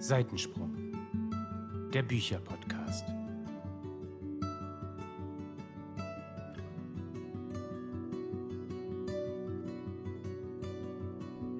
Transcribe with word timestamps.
Seitensprung, 0.00 0.72
der 1.92 2.02
Bücherpodcast. 2.02 3.04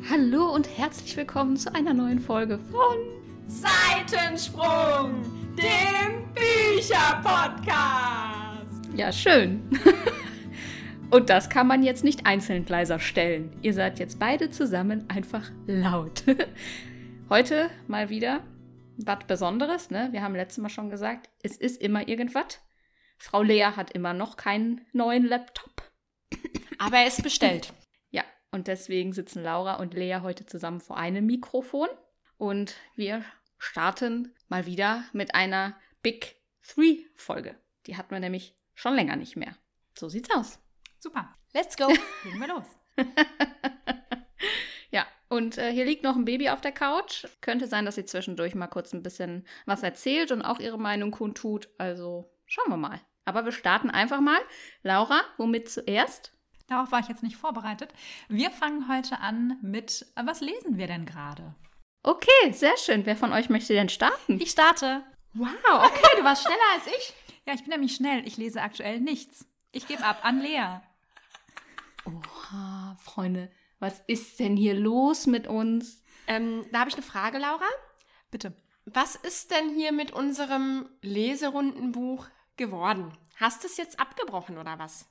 Hallo 0.08 0.54
und 0.54 0.68
herzlich 0.78 1.16
willkommen 1.16 1.56
zu 1.56 1.74
einer 1.74 1.92
neuen 1.92 2.20
Folge 2.20 2.60
von 2.70 2.98
Seitensprung, 3.48 5.20
dem 5.56 6.22
Bücherpodcast. 6.32 7.74
Ja, 8.94 9.10
schön. 9.10 9.68
und 11.10 11.28
das 11.28 11.50
kann 11.50 11.66
man 11.66 11.82
jetzt 11.82 12.04
nicht 12.04 12.24
einzeln 12.24 12.64
leiser 12.68 13.00
stellen. 13.00 13.50
Ihr 13.62 13.74
seid 13.74 13.98
jetzt 13.98 14.20
beide 14.20 14.48
zusammen 14.50 15.06
einfach 15.08 15.50
laut. 15.66 16.22
Heute 17.30 17.70
mal 17.88 18.08
wieder 18.08 18.42
was 18.96 19.26
Besonderes, 19.26 19.90
ne? 19.90 20.08
Wir 20.12 20.22
haben 20.22 20.34
letztes 20.34 20.62
Mal 20.62 20.70
schon 20.70 20.88
gesagt, 20.88 21.28
es 21.42 21.58
ist 21.58 21.78
immer 21.82 22.08
irgendwas. 22.08 22.58
Frau 23.18 23.42
Lea 23.42 23.72
hat 23.76 23.90
immer 23.90 24.14
noch 24.14 24.38
keinen 24.38 24.86
neuen 24.94 25.26
Laptop. 25.26 25.82
Aber 26.78 26.96
er 26.96 27.06
ist 27.06 27.22
bestellt. 27.22 27.72
Ja, 28.10 28.24
und 28.50 28.68
deswegen 28.68 29.12
sitzen 29.12 29.42
Laura 29.42 29.74
und 29.74 29.92
Lea 29.92 30.20
heute 30.22 30.46
zusammen 30.46 30.80
vor 30.80 30.96
einem 30.96 31.26
Mikrofon. 31.26 31.88
Und 32.38 32.74
wir 32.96 33.22
starten 33.58 34.34
mal 34.48 34.64
wieder 34.64 35.04
mit 35.12 35.34
einer 35.34 35.76
Big 36.00 36.36
Three 36.66 37.04
Folge. 37.14 37.54
Die 37.86 37.98
hatten 37.98 38.12
wir 38.12 38.20
nämlich 38.20 38.54
schon 38.74 38.94
länger 38.94 39.16
nicht 39.16 39.36
mehr. 39.36 39.54
So 39.98 40.08
sieht's 40.08 40.30
aus. 40.30 40.58
Super. 40.98 41.34
Let's 41.52 41.76
go. 41.76 41.88
Legen 42.24 42.40
wir 42.40 42.48
los. 42.48 43.94
Und 45.38 45.56
äh, 45.56 45.70
hier 45.72 45.84
liegt 45.84 46.02
noch 46.02 46.16
ein 46.16 46.24
Baby 46.24 46.48
auf 46.48 46.60
der 46.60 46.72
Couch. 46.72 47.24
Könnte 47.42 47.68
sein, 47.68 47.84
dass 47.84 47.94
sie 47.94 48.04
zwischendurch 48.04 48.56
mal 48.56 48.66
kurz 48.66 48.92
ein 48.92 49.04
bisschen 49.04 49.46
was 49.66 49.84
erzählt 49.84 50.32
und 50.32 50.42
auch 50.42 50.58
ihre 50.58 50.80
Meinung 50.80 51.12
kundtut. 51.12 51.68
Also 51.78 52.28
schauen 52.44 52.70
wir 52.70 52.76
mal. 52.76 53.00
Aber 53.24 53.44
wir 53.44 53.52
starten 53.52 53.88
einfach 53.88 54.20
mal. 54.20 54.40
Laura, 54.82 55.20
womit 55.36 55.70
zuerst? 55.70 56.32
Darauf 56.66 56.90
war 56.90 56.98
ich 56.98 57.06
jetzt 57.06 57.22
nicht 57.22 57.36
vorbereitet. 57.36 57.92
Wir 58.28 58.50
fangen 58.50 58.88
heute 58.88 59.20
an 59.20 59.58
mit, 59.62 60.06
äh, 60.16 60.22
was 60.26 60.40
lesen 60.40 60.76
wir 60.76 60.88
denn 60.88 61.06
gerade? 61.06 61.54
Okay, 62.02 62.50
sehr 62.50 62.76
schön. 62.76 63.06
Wer 63.06 63.14
von 63.16 63.32
euch 63.32 63.48
möchte 63.48 63.74
denn 63.74 63.88
starten? 63.88 64.40
Ich 64.40 64.50
starte. 64.50 65.04
Wow, 65.34 65.48
okay, 65.84 66.16
du 66.16 66.24
warst 66.24 66.42
schneller 66.42 66.58
als 66.74 66.88
ich. 66.88 67.14
Ja, 67.46 67.54
ich 67.54 67.60
bin 67.60 67.70
nämlich 67.70 67.94
schnell. 67.94 68.26
Ich 68.26 68.38
lese 68.38 68.60
aktuell 68.60 68.98
nichts. 68.98 69.46
Ich 69.70 69.86
gebe 69.86 70.02
ab 70.02 70.18
an 70.24 70.40
Lea. 70.40 70.80
Oha, 72.06 72.96
Freunde, 73.04 73.52
was 73.78 74.02
ist 74.06 74.40
denn 74.40 74.56
hier 74.56 74.74
los 74.74 75.26
mit 75.26 75.46
uns? 75.46 76.02
Ähm, 76.26 76.66
da 76.72 76.80
habe 76.80 76.90
ich 76.90 76.96
eine 76.96 77.04
Frage, 77.04 77.38
Laura. 77.38 77.64
Bitte. 78.30 78.54
Was 78.84 79.16
ist 79.16 79.50
denn 79.50 79.74
hier 79.74 79.92
mit 79.92 80.12
unserem 80.12 80.88
Leserundenbuch 81.02 82.26
geworden? 82.56 83.16
Hast 83.36 83.62
du 83.62 83.68
es 83.68 83.76
jetzt 83.76 84.00
abgebrochen 84.00 84.58
oder 84.58 84.78
was? 84.78 85.08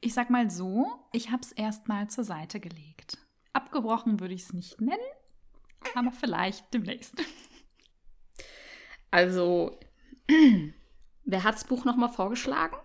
Ich 0.00 0.14
sag 0.14 0.30
mal 0.30 0.50
so, 0.50 0.86
ich 1.12 1.30
habe 1.30 1.42
es 1.42 1.52
erstmal 1.52 2.08
zur 2.08 2.24
Seite 2.24 2.60
gelegt. 2.60 3.18
Abgebrochen 3.52 4.20
würde 4.20 4.34
ich 4.34 4.42
es 4.42 4.52
nicht 4.52 4.80
nennen, 4.80 4.98
aber 5.94 6.12
vielleicht 6.12 6.72
demnächst. 6.72 7.14
Also, 9.10 9.78
wer 11.24 11.44
hat 11.44 11.54
das 11.54 11.64
Buch 11.64 11.84
nochmal 11.84 12.10
vorgeschlagen? 12.10 12.76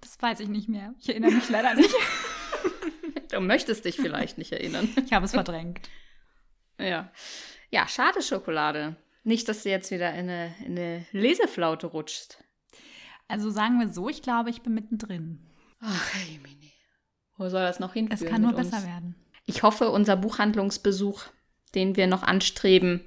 Das 0.00 0.20
weiß 0.20 0.40
ich 0.40 0.48
nicht 0.48 0.68
mehr. 0.68 0.94
Ich 1.00 1.08
erinnere 1.08 1.32
mich 1.32 1.48
leider 1.48 1.74
nicht. 1.74 1.94
Du 3.30 3.40
möchtest 3.40 3.84
dich 3.84 3.96
vielleicht 3.96 4.36
nicht 4.38 4.52
erinnern. 4.52 4.88
Ich 5.06 5.12
habe 5.12 5.24
es 5.24 5.32
verdrängt. 5.32 5.88
Ja. 6.78 7.10
Ja, 7.70 7.88
schade 7.88 8.20
Schokolade. 8.22 8.96
Nicht, 9.24 9.48
dass 9.48 9.62
du 9.62 9.70
jetzt 9.70 9.90
wieder 9.90 10.12
in 10.12 10.28
eine, 10.28 10.54
in 10.66 10.78
eine 10.78 11.06
Leseflaute 11.12 11.86
rutschst. 11.86 12.42
Also 13.28 13.50
sagen 13.50 13.78
wir 13.80 13.88
so, 13.88 14.08
ich 14.08 14.20
glaube, 14.20 14.50
ich 14.50 14.62
bin 14.62 14.74
mittendrin. 14.74 15.38
Ach, 15.80 16.14
hey, 16.14 16.38
Mini. 16.42 16.72
Wo 17.38 17.48
soll 17.48 17.62
das 17.62 17.80
noch 17.80 17.94
hinführen? 17.94 18.22
Es 18.22 18.30
kann 18.30 18.42
nur 18.42 18.50
mit 18.50 18.60
uns? 18.60 18.70
besser 18.70 18.86
werden. 18.86 19.14
Ich 19.46 19.62
hoffe, 19.62 19.90
unser 19.90 20.16
Buchhandlungsbesuch, 20.16 21.24
den 21.74 21.96
wir 21.96 22.06
noch 22.06 22.22
anstreben, 22.22 23.00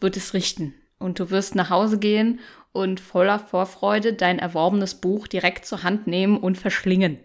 wird 0.00 0.16
es 0.16 0.34
richten. 0.34 0.74
Und 0.98 1.18
du 1.20 1.30
wirst 1.30 1.54
nach 1.54 1.70
Hause 1.70 1.98
gehen 1.98 2.40
und 2.72 3.00
voller 3.00 3.38
Vorfreude 3.38 4.14
dein 4.14 4.38
erworbenes 4.38 4.96
Buch 4.96 5.26
direkt 5.26 5.66
zur 5.66 5.82
Hand 5.82 6.06
nehmen 6.06 6.38
und 6.38 6.58
verschlingen. 6.58 7.20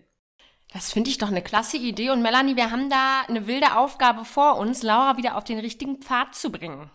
Das 0.78 0.94
finde 0.94 1.10
ich 1.10 1.18
doch 1.18 1.30
eine 1.30 1.42
klasse 1.42 1.78
Idee. 1.78 2.12
Und 2.12 2.22
Melanie, 2.22 2.56
wir 2.56 2.70
haben 2.70 2.88
da 2.88 3.24
eine 3.28 3.48
wilde 3.48 3.78
Aufgabe 3.78 4.26
vor 4.26 4.58
uns, 4.58 4.84
Laura 4.84 5.18
wieder 5.18 5.36
auf 5.36 5.44
den 5.44 5.58
richtigen 5.58 6.04
Pfad 6.04 6.36
zu 6.36 6.52
bringen. 6.52 6.92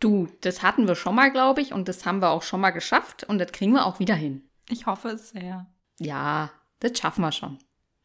Du, 0.00 0.28
das 0.42 0.62
hatten 0.62 0.86
wir 0.86 0.96
schon 0.96 1.14
mal, 1.14 1.30
glaube 1.32 1.62
ich, 1.62 1.72
und 1.72 1.88
das 1.88 2.04
haben 2.04 2.20
wir 2.20 2.28
auch 2.28 2.42
schon 2.42 2.60
mal 2.60 2.72
geschafft 2.72 3.24
und 3.24 3.38
das 3.38 3.52
kriegen 3.52 3.72
wir 3.72 3.86
auch 3.86 4.00
wieder 4.00 4.14
hin. 4.14 4.46
Ich 4.68 4.84
hoffe 4.84 5.08
es 5.08 5.30
sehr. 5.30 5.66
Ja, 5.98 6.50
das 6.80 6.98
schaffen 6.98 7.22
wir 7.22 7.32
schon. 7.32 7.58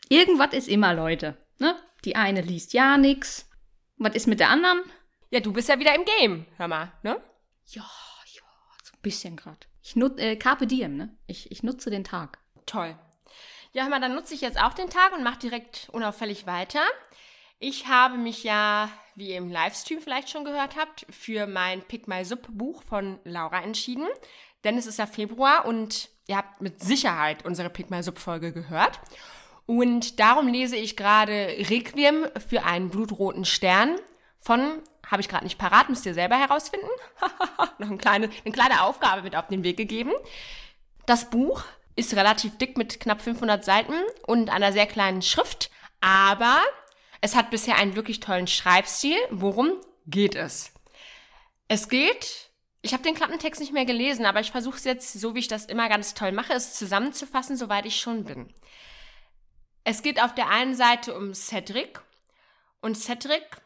Irgendwas 0.08 0.54
ist 0.54 0.70
immer, 0.70 0.94
Leute. 0.94 1.38
Ne? 1.60 1.76
Die 2.06 2.16
eine 2.16 2.40
liest 2.40 2.72
ja 2.72 2.98
nix. 2.98 3.50
Was 3.98 4.16
ist 4.16 4.28
mit 4.28 4.40
der 4.40 4.48
anderen? 4.48 4.80
Ja, 5.30 5.42
du 5.42 5.52
bist 5.52 5.68
ja 5.68 5.78
wieder 5.78 5.94
im 5.94 6.06
Game. 6.06 6.46
Hör 6.56 6.70
mal, 6.70 6.94
ne? 7.04 7.22
Ja, 7.68 7.86
ja, 8.34 8.44
so 8.82 8.94
ein 8.94 9.02
bisschen 9.02 9.36
gerade. 9.36 9.60
Ich 9.84 9.98
nutze, 9.98 10.22
äh, 10.22 10.38
Carpe 10.38 10.68
Diem, 10.68 10.96
ne? 10.96 11.18
Ich, 11.28 11.52
ich 11.52 11.64
nutze 11.64 11.90
den 11.90 12.06
Tag. 12.06 12.40
Toll. 12.66 12.98
Ja, 13.74 13.84
hör 13.84 13.90
mal, 13.90 14.02
dann 14.02 14.16
nutze 14.16 14.34
ich 14.34 14.42
jetzt 14.42 14.62
auch 14.62 14.74
den 14.74 14.90
Tag 14.90 15.14
und 15.14 15.24
mache 15.24 15.40
direkt 15.40 15.88
unauffällig 15.94 16.46
weiter. 16.46 16.82
Ich 17.58 17.88
habe 17.88 18.18
mich 18.18 18.44
ja, 18.44 18.90
wie 19.16 19.30
ihr 19.30 19.38
im 19.38 19.50
Livestream 19.50 20.02
vielleicht 20.02 20.30
schon 20.30 20.44
gehört 20.44 20.76
habt, 20.76 21.06
für 21.10 21.48
mein 21.48 21.82
Pick 21.82 22.06
My 22.06 22.26
Sub 22.26 22.48
Buch 22.50 22.84
von 22.84 23.20
Laura 23.24 23.62
entschieden. 23.62 24.08
Denn 24.66 24.78
es 24.78 24.88
ist 24.88 25.00
ja 25.00 25.06
Februar 25.06 25.66
und 25.66 26.10
ihr 26.28 26.36
habt 26.36 26.60
mit 26.60 26.82
Sicherheit 26.82 27.46
unsere 27.46 27.70
Pick 27.70 27.90
My 27.90 28.04
Sub 28.04 28.20
Folge 28.20 28.52
gehört. 28.52 29.00
Und 29.66 30.20
darum 30.20 30.50
lese 30.50 30.76
ich 30.76 30.98
gerade 30.98 31.32
Requiem 31.70 32.28
für 32.50 32.66
einen 32.66 32.90
blutroten 32.90 33.46
Stern 33.46 33.96
von, 34.40 34.82
habe 35.10 35.22
ich 35.22 35.30
gerade 35.30 35.46
nicht 35.46 35.58
parat, 35.58 35.88
müsst 35.88 36.06
ihr 36.06 36.14
selber 36.14 36.36
herausfinden. 36.36 36.90
Noch 37.78 37.88
eine 37.88 37.98
kleine, 37.98 38.30
eine 38.44 38.54
kleine 38.54 38.84
Aufgabe 38.84 39.22
mit 39.22 39.38
auf 39.38 39.48
den 39.48 39.64
Weg 39.64 39.78
gegeben. 39.78 40.12
Das 41.06 41.30
Buch 41.30 41.64
ist 41.96 42.14
relativ 42.16 42.58
dick 42.58 42.78
mit 42.78 43.00
knapp 43.00 43.22
500 43.22 43.64
Seiten 43.64 43.94
und 44.26 44.50
einer 44.50 44.72
sehr 44.72 44.88
kleinen 44.88 45.22
Schrift, 45.22 45.70
aber 46.00 46.60
es 47.22 47.36
hat 47.36 47.52
bisher 47.52 47.76
einen 47.76 47.96
wirklich 47.96 48.20
tollen 48.20 48.48
Schreibstil. 48.48 49.18
Worum 49.30 49.74
geht 50.08 50.36
es? 50.36 50.74
Es 51.68 51.88
geht, 51.88 52.50
ich 52.82 52.94
habe 52.94 53.04
den 53.04 53.16
Klappentext 53.16 53.62
nicht 53.62 53.74
mehr 53.74 53.86
gelesen, 53.86 54.26
aber 54.26 54.40
ich 54.40 54.52
versuche 54.52 54.78
es 54.78 54.84
jetzt, 54.84 55.14
so 55.14 55.36
wie 55.36 55.40
ich 55.40 55.48
das 55.48 55.66
immer 55.66 55.88
ganz 55.88 56.14
toll 56.14 56.32
mache, 56.32 56.54
es 56.54 56.74
zusammenzufassen, 56.74 57.56
soweit 57.56 57.86
ich 57.86 58.00
schon 58.00 58.26
bin. 58.26 58.54
Es 59.84 60.04
geht 60.04 60.22
auf 60.22 60.36
der 60.36 60.50
einen 60.50 60.76
Seite 60.76 61.16
um 61.16 61.34
Cedric 61.34 62.02
und 62.82 62.96
Cedric, 62.96 63.62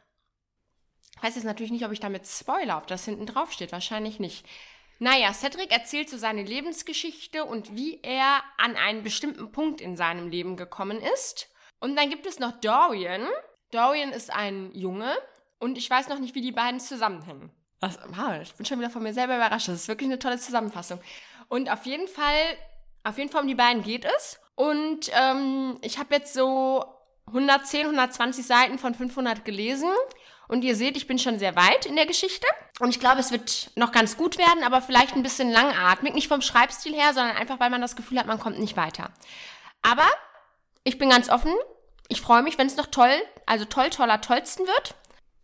ich 1.16 1.24
weiß 1.24 1.36
jetzt 1.36 1.46
natürlich 1.46 1.72
nicht, 1.72 1.86
ob 1.86 1.92
ich 1.92 2.00
damit 2.00 2.28
spoiler, 2.28 2.78
ob 2.78 2.88
das 2.88 3.06
hinten 3.06 3.26
drauf 3.26 3.52
steht, 3.52 3.72
wahrscheinlich 3.72 4.20
nicht. 4.20 4.46
Naja, 5.00 5.34
Cedric 5.34 5.72
erzählt 5.72 6.10
so 6.10 6.18
seine 6.18 6.44
Lebensgeschichte 6.44 7.44
und 7.44 7.76
wie 7.76 8.00
er 8.02 8.42
an 8.58 8.76
einen 8.76 9.04
bestimmten 9.04 9.52
Punkt 9.52 9.82
in 9.82 9.98
seinem 9.98 10.30
Leben 10.30 10.56
gekommen 10.56 11.02
ist. 11.14 11.50
Und 11.80 11.96
dann 11.96 12.10
gibt 12.10 12.26
es 12.26 12.40
noch 12.40 12.54
Dorian. 12.62 13.28
Dorian 13.72 14.12
ist 14.12 14.32
ein 14.32 14.72
Junge 14.74 15.14
und 15.60 15.78
ich 15.78 15.90
weiß 15.90 16.08
noch 16.08 16.20
nicht, 16.20 16.36
wie 16.36 16.42
die 16.42 16.54
beiden 16.54 16.80
zusammenhängen. 16.80 17.52
Das, 17.82 18.00
wow, 18.08 18.40
ich 18.42 18.54
bin 18.56 18.66
schon 18.66 18.80
wieder 18.80 18.90
von 18.90 19.04
mir 19.04 19.14
selber 19.14 19.36
überrascht. 19.36 19.68
Das 19.68 19.76
ist 19.82 19.88
wirklich 19.88 20.08
eine 20.08 20.20
tolle 20.20 20.40
Zusammenfassung. 20.40 21.00
Und 21.50 21.70
auf 21.70 21.86
jeden 21.86 22.08
Fall, 22.08 22.58
auf 23.04 23.18
jeden 23.18 23.30
Fall 23.30 23.42
um 23.42 23.48
die 23.48 23.56
beiden 23.56 23.84
geht 23.84 24.06
es. 24.06 24.40
Und 24.56 25.12
ähm, 25.14 25.78
ich 25.82 26.00
habe 26.00 26.16
jetzt 26.16 26.34
so 26.34 26.86
110, 27.28 27.82
120 27.82 28.46
Seiten 28.46 28.80
von 28.80 28.96
500 28.96 29.44
gelesen. 29.44 29.90
Und 30.48 30.64
ihr 30.64 30.76
seht, 30.76 30.98
ich 30.98 31.08
bin 31.08 31.18
schon 31.18 31.40
sehr 31.40 31.56
weit 31.56 31.86
in 31.86 31.96
der 31.96 32.06
Geschichte. 32.06 32.46
Und 32.80 32.90
ich 32.90 33.00
glaube, 33.00 33.20
es 33.20 33.32
wird 33.32 33.72
noch 33.76 33.92
ganz 33.92 34.18
gut 34.18 34.38
werden, 34.38 34.64
aber 34.64 34.82
vielleicht 34.82 35.16
ein 35.16 35.24
bisschen 35.24 35.52
langatmig. 35.52 36.14
Nicht 36.14 36.28
vom 36.28 36.42
Schreibstil 36.42 36.94
her, 36.94 37.14
sondern 37.14 37.36
einfach, 37.38 37.60
weil 37.60 37.70
man 37.70 37.82
das 37.82 37.96
Gefühl 37.96 38.20
hat, 38.20 38.28
man 38.28 38.40
kommt 38.40 38.60
nicht 38.60 38.78
weiter. 38.78 39.12
Aber 39.82 40.08
ich 40.84 40.98
bin 40.98 41.10
ganz 41.10 41.30
offen. 41.30 41.54
Ich 42.08 42.22
freue 42.22 42.44
mich, 42.44 42.58
wenn 42.58 42.68
es 42.68 42.78
noch 42.78 42.88
toll, 42.88 43.16
also 43.46 43.66
toll, 43.66 43.90
toller, 43.90 44.22
tollsten 44.22 44.66
wird. 44.68 44.96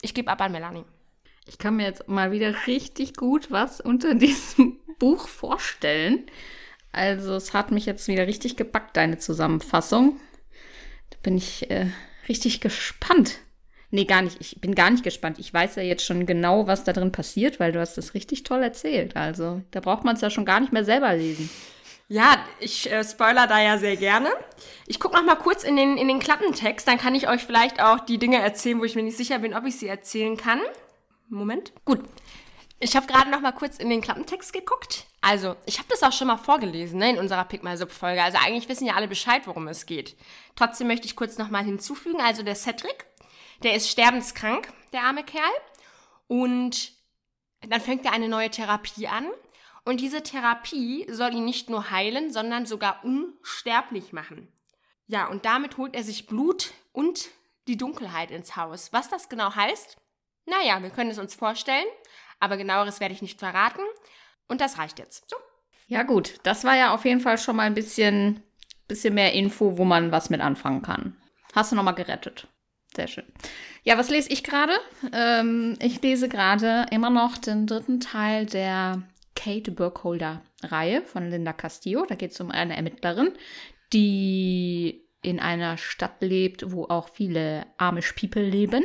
Ich 0.02 0.14
gebe 0.14 0.30
ab 0.30 0.42
an 0.42 0.52
Melanie. 0.52 0.86
Ich 1.46 1.58
kann 1.58 1.76
mir 1.76 1.86
jetzt 1.86 2.08
mal 2.08 2.32
wieder 2.32 2.68
richtig 2.68 3.16
gut 3.16 3.50
was 3.50 3.82
unter 3.82 4.14
diesem 4.16 4.80
Buch 5.00 5.28
vorstellen. 5.28 6.28
Also 6.92 7.36
es 7.36 7.54
hat 7.54 7.72
mich 7.72 7.86
jetzt 7.86 8.08
wieder 8.08 8.28
richtig 8.28 8.58
gepackt, 8.58 8.98
deine 8.98 9.18
Zusammenfassung. 9.18 10.20
Da 11.10 11.18
bin 11.24 11.38
ich 11.38 11.72
äh, 11.72 11.88
richtig 12.28 12.62
gespannt. 12.62 13.40
Nee, 13.92 14.06
gar 14.06 14.22
nicht. 14.22 14.38
Ich 14.40 14.60
bin 14.62 14.74
gar 14.74 14.90
nicht 14.90 15.04
gespannt. 15.04 15.38
Ich 15.38 15.54
weiß 15.54 15.76
ja 15.76 15.84
jetzt 15.84 16.06
schon 16.06 16.26
genau, 16.26 16.66
was 16.66 16.86
da 16.86 16.94
drin 16.94 17.12
passiert, 17.12 17.60
weil 17.60 17.74
du 17.74 17.80
hast 17.80 17.98
das 17.98 18.14
richtig 18.14 18.44
toll 18.44 18.64
erzählt. 18.64 19.18
Also 19.18 19.62
da 19.72 19.82
braucht 19.82 20.06
man 20.06 20.16
es 20.16 20.22
ja 20.22 20.30
schon 20.30 20.46
gar 20.46 20.62
nicht 20.62 20.72
mehr 20.72 20.86
selber 20.86 21.14
lesen. 21.14 21.50
Ja, 22.08 22.44
ich 22.60 22.92
äh, 22.92 23.04
spoiler 23.04 23.48
da 23.48 23.62
ja 23.62 23.78
sehr 23.78 23.96
gerne. 23.96 24.30
Ich 24.86 25.00
gucke 25.00 25.16
noch 25.16 25.24
mal 25.24 25.36
kurz 25.36 25.64
in 25.64 25.78
den, 25.78 25.98
in 25.98 26.10
den 26.10 26.20
Klappentext, 26.20 26.86
dann 26.86 26.98
kann 26.98 27.16
ich 27.16 27.30
euch 27.30 27.44
vielleicht 27.44 27.82
auch 27.82 28.02
die 28.02 28.18
Dinge 28.18 28.42
erzählen, 28.42 28.80
wo 28.80 28.84
ich 28.84 28.96
mir 28.96 29.04
nicht 29.04 29.16
sicher 29.16 29.40
bin, 29.40 29.54
ob 29.54 29.66
ich 29.66 29.78
sie 29.78 29.88
erzählen 29.88 30.36
kann. 30.36 30.60
Moment. 31.30 31.72
Gut. 31.86 32.02
Ich 32.82 32.96
habe 32.96 33.08
gerade 33.08 33.30
noch 33.30 33.42
mal 33.42 33.52
kurz 33.52 33.78
in 33.78 33.90
den 33.90 34.02
Klappentext 34.02 34.52
geguckt. 34.52 35.06
Also, 35.22 35.56
ich 35.66 35.78
habe 35.78 35.88
das 35.90 36.02
auch 36.02 36.12
schon 36.12 36.28
mal 36.28 36.38
vorgelesen 36.38 36.98
ne, 36.98 37.12
in 37.12 37.20
unserer 37.20 37.46
Pick 37.46 37.64
My 37.64 37.78
Sub 37.78 37.92
Folge. 37.92 38.24
Also 38.24 38.40
eigentlich 38.44 38.68
wissen 38.68 38.88
ja 38.88 38.96
alle 38.96 39.08
Bescheid, 39.08 39.44
worum 39.46 39.68
es 39.68 39.86
geht. 39.86 40.18
Trotzdem 40.56 40.88
möchte 40.88 41.06
ich 41.06 41.16
kurz 41.16 41.38
noch 41.38 41.52
mal 41.52 41.64
hinzufügen. 41.64 42.20
Also 42.20 42.42
der 42.42 42.56
Cedric, 42.56 43.06
der 43.64 43.76
ist 43.76 43.90
sterbenskrank, 43.90 44.72
der 44.94 45.04
arme 45.04 45.24
Kerl. 45.24 45.44
Und 46.28 46.94
dann 47.68 47.82
fängt 47.82 48.06
er 48.06 48.14
eine 48.14 48.30
neue 48.30 48.50
Therapie 48.50 49.08
an. 49.08 49.28
Und 49.84 50.00
diese 50.00 50.24
Therapie 50.24 51.08
soll 51.10 51.34
ihn 51.34 51.46
nicht 51.46 51.70
nur 51.70 51.92
heilen, 51.92 52.32
sondern 52.32 52.66
sogar 52.66 53.04
unsterblich 53.04 54.14
machen. 54.14 54.52
Ja, 55.08 55.28
und 55.28 55.46
damit 55.46 55.78
holt 55.78 55.96
er 55.96 56.04
sich 56.04 56.28
Blut 56.28 56.72
und 56.92 57.30
die 57.68 57.78
Dunkelheit 57.78 58.32
ins 58.32 58.56
Haus. 58.56 58.94
Was 58.94 59.10
das 59.10 59.28
genau 59.28 59.56
heißt? 59.56 59.98
Naja, 60.46 60.82
wir 60.82 60.90
können 60.90 61.12
es 61.12 61.20
uns 61.20 61.36
vorstellen 61.36 61.88
aber 62.42 62.58
genaueres 62.58 63.00
werde 63.00 63.14
ich 63.14 63.22
nicht 63.22 63.40
verraten. 63.40 63.82
Und 64.50 64.60
das 64.60 64.78
reicht 64.78 65.00
jetzt. 65.00 65.30
So. 65.30 65.38
Ja, 65.88 66.04
gut. 66.04 66.40
Das 66.44 66.66
war 66.66 66.76
ja 66.76 66.94
auf 66.94 67.06
jeden 67.06 67.22
Fall 67.22 67.38
schon 67.38 67.56
mal 67.56 67.64
ein 67.64 67.76
bisschen, 67.76 68.44
bisschen 68.88 69.14
mehr 69.14 69.32
Info, 69.32 69.78
wo 69.78 69.86
man 69.86 70.12
was 70.12 70.30
mit 70.30 70.42
anfangen 70.42 70.82
kann. 70.82 71.16
Hast 71.54 71.72
du 71.72 71.76
nochmal 71.78 71.96
gerettet. 71.96 72.48
Sehr 72.96 73.08
schön. 73.08 73.26
Ja, 73.84 73.98
was 73.98 74.10
lese 74.10 74.32
ich 74.32 74.44
gerade? 74.44 74.74
Ähm, 75.14 75.78
ich 75.80 76.02
lese 76.02 76.28
gerade 76.28 76.86
immer 76.92 77.10
noch 77.10 77.38
den 77.38 77.66
dritten 77.66 78.00
Teil 78.00 78.46
der 78.46 79.04
Kate 79.36 79.72
Burkholder-Reihe 79.72 81.02
von 81.02 81.30
Linda 81.30 81.54
Castillo. 81.54 82.06
Da 82.08 82.16
geht 82.16 82.32
es 82.32 82.42
um 82.42 82.52
eine 82.52 82.76
Ermittlerin, 82.76 83.32
die 83.94 85.08
in 85.22 85.40
einer 85.40 85.78
Stadt 85.78 86.22
lebt, 86.22 86.72
wo 86.72 86.86
auch 86.86 87.10
viele 87.10 87.66
Amish 87.78 88.14
People 88.14 88.44
leben. 88.44 88.84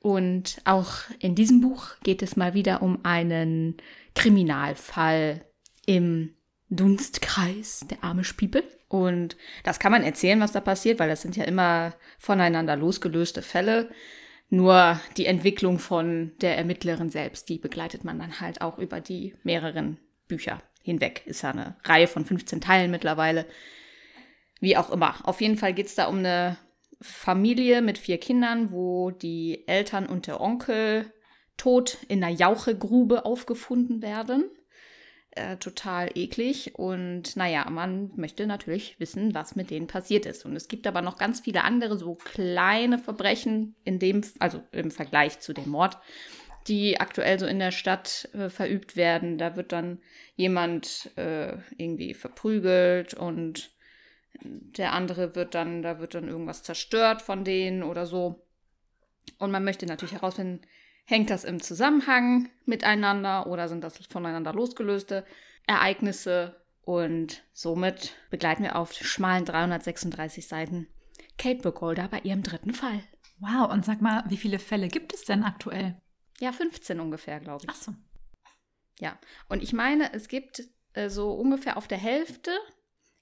Und 0.00 0.60
auch 0.64 0.92
in 1.20 1.34
diesem 1.34 1.60
Buch 1.60 1.94
geht 2.02 2.22
es 2.22 2.36
mal 2.36 2.54
wieder 2.54 2.82
um 2.82 3.04
einen 3.04 3.76
Kriminalfall 4.14 5.44
im 5.86 6.34
Dunstkreis 6.72 7.86
der 7.90 8.02
arme 8.02 8.22
People. 8.36 8.64
Und 8.88 9.36
das 9.64 9.78
kann 9.78 9.92
man 9.92 10.02
erzählen, 10.02 10.40
was 10.40 10.52
da 10.52 10.60
passiert, 10.60 10.98
weil 10.98 11.08
das 11.08 11.22
sind 11.22 11.36
ja 11.36 11.44
immer 11.44 11.94
voneinander 12.18 12.76
losgelöste 12.76 13.42
Fälle. 13.42 13.90
Nur 14.48 15.00
die 15.16 15.26
Entwicklung 15.26 15.78
von 15.78 16.32
der 16.40 16.58
Ermittlerin 16.58 17.08
selbst, 17.08 17.48
die 17.48 17.58
begleitet 17.58 18.04
man 18.04 18.18
dann 18.18 18.40
halt 18.40 18.60
auch 18.60 18.78
über 18.78 19.00
die 19.00 19.34
mehreren 19.44 19.98
Bücher 20.28 20.62
hinweg. 20.82 21.22
Ist 21.26 21.42
ja 21.42 21.50
eine 21.50 21.76
Reihe 21.84 22.06
von 22.06 22.24
15 22.24 22.60
Teilen 22.60 22.90
mittlerweile. 22.90 23.46
Wie 24.60 24.76
auch 24.76 24.90
immer. 24.90 25.14
Auf 25.24 25.40
jeden 25.40 25.56
Fall 25.56 25.72
geht 25.72 25.86
es 25.86 25.94
da 25.94 26.06
um 26.06 26.18
eine 26.18 26.58
Familie 27.00 27.82
mit 27.82 27.98
vier 27.98 28.18
Kindern, 28.18 28.72
wo 28.72 29.10
die 29.10 29.66
Eltern 29.66 30.06
und 30.06 30.26
der 30.26 30.40
Onkel 30.40 31.12
tot 31.56 31.98
in 32.08 32.22
einer 32.22 32.34
Jauchegrube 32.34 33.24
aufgefunden 33.24 34.02
werden. 34.02 34.44
Äh, 35.34 35.56
total 35.56 36.10
eklig. 36.14 36.74
Und 36.74 37.36
naja, 37.36 37.66
man 37.70 38.10
möchte 38.16 38.46
natürlich 38.46 39.00
wissen, 39.00 39.34
was 39.34 39.56
mit 39.56 39.70
denen 39.70 39.86
passiert 39.86 40.26
ist. 40.26 40.44
Und 40.44 40.54
es 40.56 40.68
gibt 40.68 40.86
aber 40.86 41.00
noch 41.00 41.16
ganz 41.16 41.40
viele 41.40 41.64
andere 41.64 41.96
so 41.96 42.16
kleine 42.16 42.98
Verbrechen, 42.98 43.74
in 43.82 43.98
dem, 43.98 44.20
also 44.40 44.62
im 44.72 44.90
Vergleich 44.90 45.40
zu 45.40 45.54
dem 45.54 45.70
Mord, 45.70 45.96
die 46.68 47.00
aktuell 47.00 47.38
so 47.38 47.46
in 47.46 47.60
der 47.60 47.70
Stadt 47.70 48.28
äh, 48.34 48.50
verübt 48.50 48.94
werden. 48.94 49.38
Da 49.38 49.56
wird 49.56 49.72
dann 49.72 50.02
jemand 50.36 51.10
äh, 51.16 51.56
irgendwie 51.78 52.12
verprügelt 52.12 53.14
und 53.14 53.70
der 54.42 54.92
andere 54.92 55.34
wird 55.34 55.54
dann, 55.54 55.80
da 55.80 55.98
wird 55.98 56.14
dann 56.14 56.28
irgendwas 56.28 56.62
zerstört 56.62 57.22
von 57.22 57.42
denen 57.42 57.82
oder 57.82 58.04
so. 58.04 58.44
Und 59.38 59.50
man 59.50 59.64
möchte 59.64 59.86
natürlich 59.86 60.12
herausfinden, 60.12 60.60
hängt 61.04 61.30
das 61.30 61.44
im 61.44 61.60
Zusammenhang 61.60 62.50
miteinander 62.64 63.46
oder 63.46 63.68
sind 63.68 63.82
das 63.82 63.98
voneinander 64.06 64.52
losgelöste 64.52 65.24
Ereignisse? 65.66 66.56
Und 66.84 67.44
somit 67.52 68.16
begleiten 68.30 68.64
wir 68.64 68.74
auf 68.74 68.92
schmalen 68.92 69.44
336 69.44 70.48
Seiten 70.48 70.88
Kate 71.38 71.62
Burkholder 71.62 72.08
bei 72.08 72.18
ihrem 72.20 72.42
dritten 72.42 72.74
Fall. 72.74 73.00
Wow, 73.38 73.70
und 73.72 73.84
sag 73.84 74.00
mal, 74.00 74.24
wie 74.28 74.36
viele 74.36 74.58
Fälle 74.58 74.88
gibt 74.88 75.14
es 75.14 75.24
denn 75.24 75.44
aktuell? 75.44 76.00
Ja, 76.40 76.52
15 76.52 76.98
ungefähr, 76.98 77.38
glaube 77.40 77.64
ich. 77.64 77.70
Ach 77.70 77.76
so. 77.76 77.94
Ja, 78.98 79.18
und 79.48 79.62
ich 79.62 79.72
meine, 79.72 80.12
es 80.12 80.28
gibt 80.28 80.62
äh, 80.94 81.08
so 81.08 81.32
ungefähr 81.32 81.76
auf 81.76 81.88
der 81.88 81.98
Hälfte 81.98 82.50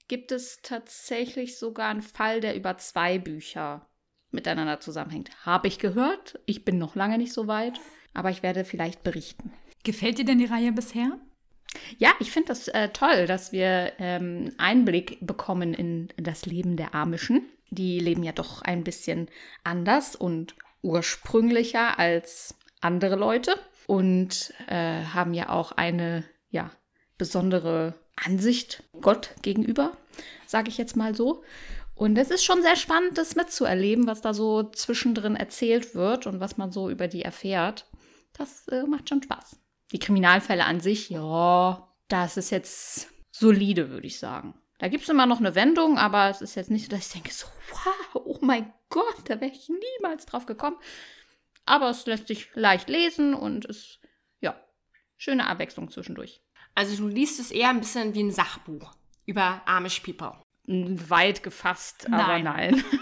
gibt 0.07 0.31
es 0.31 0.61
tatsächlich 0.61 1.57
sogar 1.57 1.89
einen 1.89 2.01
Fall, 2.01 2.41
der 2.41 2.55
über 2.55 2.77
zwei 2.77 3.17
Bücher 3.17 3.87
miteinander 4.31 4.79
zusammenhängt. 4.79 5.29
Habe 5.45 5.67
ich 5.67 5.79
gehört. 5.79 6.39
Ich 6.45 6.65
bin 6.65 6.77
noch 6.77 6.95
lange 6.95 7.17
nicht 7.17 7.33
so 7.33 7.47
weit, 7.47 7.79
aber 8.13 8.29
ich 8.29 8.43
werde 8.43 8.65
vielleicht 8.65 9.03
berichten. 9.03 9.51
Gefällt 9.83 10.17
dir 10.17 10.25
denn 10.25 10.37
die 10.37 10.45
Reihe 10.45 10.71
bisher? 10.71 11.17
Ja, 11.97 12.11
ich 12.19 12.31
finde 12.31 12.49
das 12.49 12.67
äh, 12.67 12.89
toll, 12.89 13.27
dass 13.27 13.51
wir 13.51 13.93
ähm, 13.99 14.51
Einblick 14.57 15.17
bekommen 15.21 15.73
in, 15.73 16.09
das 16.17 16.45
Leben 16.45 16.75
der 16.75 16.93
Amischen. 16.93 17.43
Die 17.69 17.99
leben 17.99 18.23
ja 18.23 18.33
doch 18.33 18.61
ein 18.61 18.83
bisschen 18.83 19.29
anders 19.63 20.15
und 20.15 20.55
ursprünglicher 20.81 21.97
als 21.97 22.55
andere 22.81 23.15
Leute 23.15 23.55
und 23.87 24.53
äh, 24.67 25.03
haben 25.05 25.33
ja 25.33 25.49
auch 25.49 25.71
eine 25.71 26.25
ja, 26.49 26.71
besondere 27.17 27.93
Ansicht 28.15 28.83
Gott 28.99 29.31
gegenüber, 29.41 29.95
sage 30.47 30.69
ich 30.69 30.77
jetzt 30.77 30.97
mal 30.97 31.15
so. 31.15 31.43
Und 32.01 32.17
es 32.17 32.31
ist 32.31 32.43
schon 32.43 32.63
sehr 32.63 32.77
spannend, 32.77 33.19
das 33.19 33.35
mitzuerleben, 33.35 34.07
was 34.07 34.21
da 34.21 34.33
so 34.33 34.63
zwischendrin 34.63 35.35
erzählt 35.35 35.93
wird 35.93 36.25
und 36.25 36.39
was 36.39 36.57
man 36.57 36.71
so 36.71 36.89
über 36.89 37.07
die 37.07 37.21
erfährt. 37.21 37.85
Das 38.33 38.67
äh, 38.69 38.87
macht 38.87 39.07
schon 39.07 39.21
Spaß. 39.21 39.59
Die 39.91 39.99
Kriminalfälle 39.99 40.65
an 40.65 40.79
sich, 40.79 41.11
ja, 41.11 41.93
das 42.07 42.37
ist 42.37 42.49
jetzt 42.49 43.07
solide, 43.29 43.91
würde 43.91 44.07
ich 44.07 44.17
sagen. 44.17 44.55
Da 44.79 44.87
gibt 44.87 45.03
es 45.03 45.09
immer 45.09 45.27
noch 45.27 45.37
eine 45.37 45.53
Wendung, 45.53 45.99
aber 45.99 46.27
es 46.31 46.41
ist 46.41 46.55
jetzt 46.55 46.71
nicht 46.71 46.85
so, 46.85 46.89
dass 46.89 47.05
ich 47.05 47.13
denke, 47.13 47.31
so, 47.31 47.45
wow, 47.69 48.23
oh 48.25 48.39
mein 48.41 48.73
Gott, 48.89 49.21
da 49.25 49.39
wäre 49.39 49.51
ich 49.51 49.69
niemals 49.69 50.25
drauf 50.25 50.47
gekommen. 50.47 50.77
Aber 51.67 51.91
es 51.91 52.07
lässt 52.07 52.29
sich 52.29 52.49
leicht 52.55 52.89
lesen 52.89 53.35
und 53.35 53.65
ist, 53.65 53.99
ja, 54.39 54.59
schöne 55.17 55.45
Abwechslung 55.45 55.91
zwischendurch. 55.91 56.41
Also 56.73 56.97
du 56.97 57.07
liest 57.07 57.39
es 57.39 57.51
eher 57.51 57.69
ein 57.69 57.79
bisschen 57.79 58.15
wie 58.15 58.23
ein 58.23 58.31
Sachbuch 58.31 58.91
über 59.27 59.61
Amish 59.67 59.99
People. 59.99 60.33
Weit 61.09 61.43
gefasst, 61.43 62.07
aber 62.07 62.39
nein. 62.39 62.43
nein. 62.43 62.83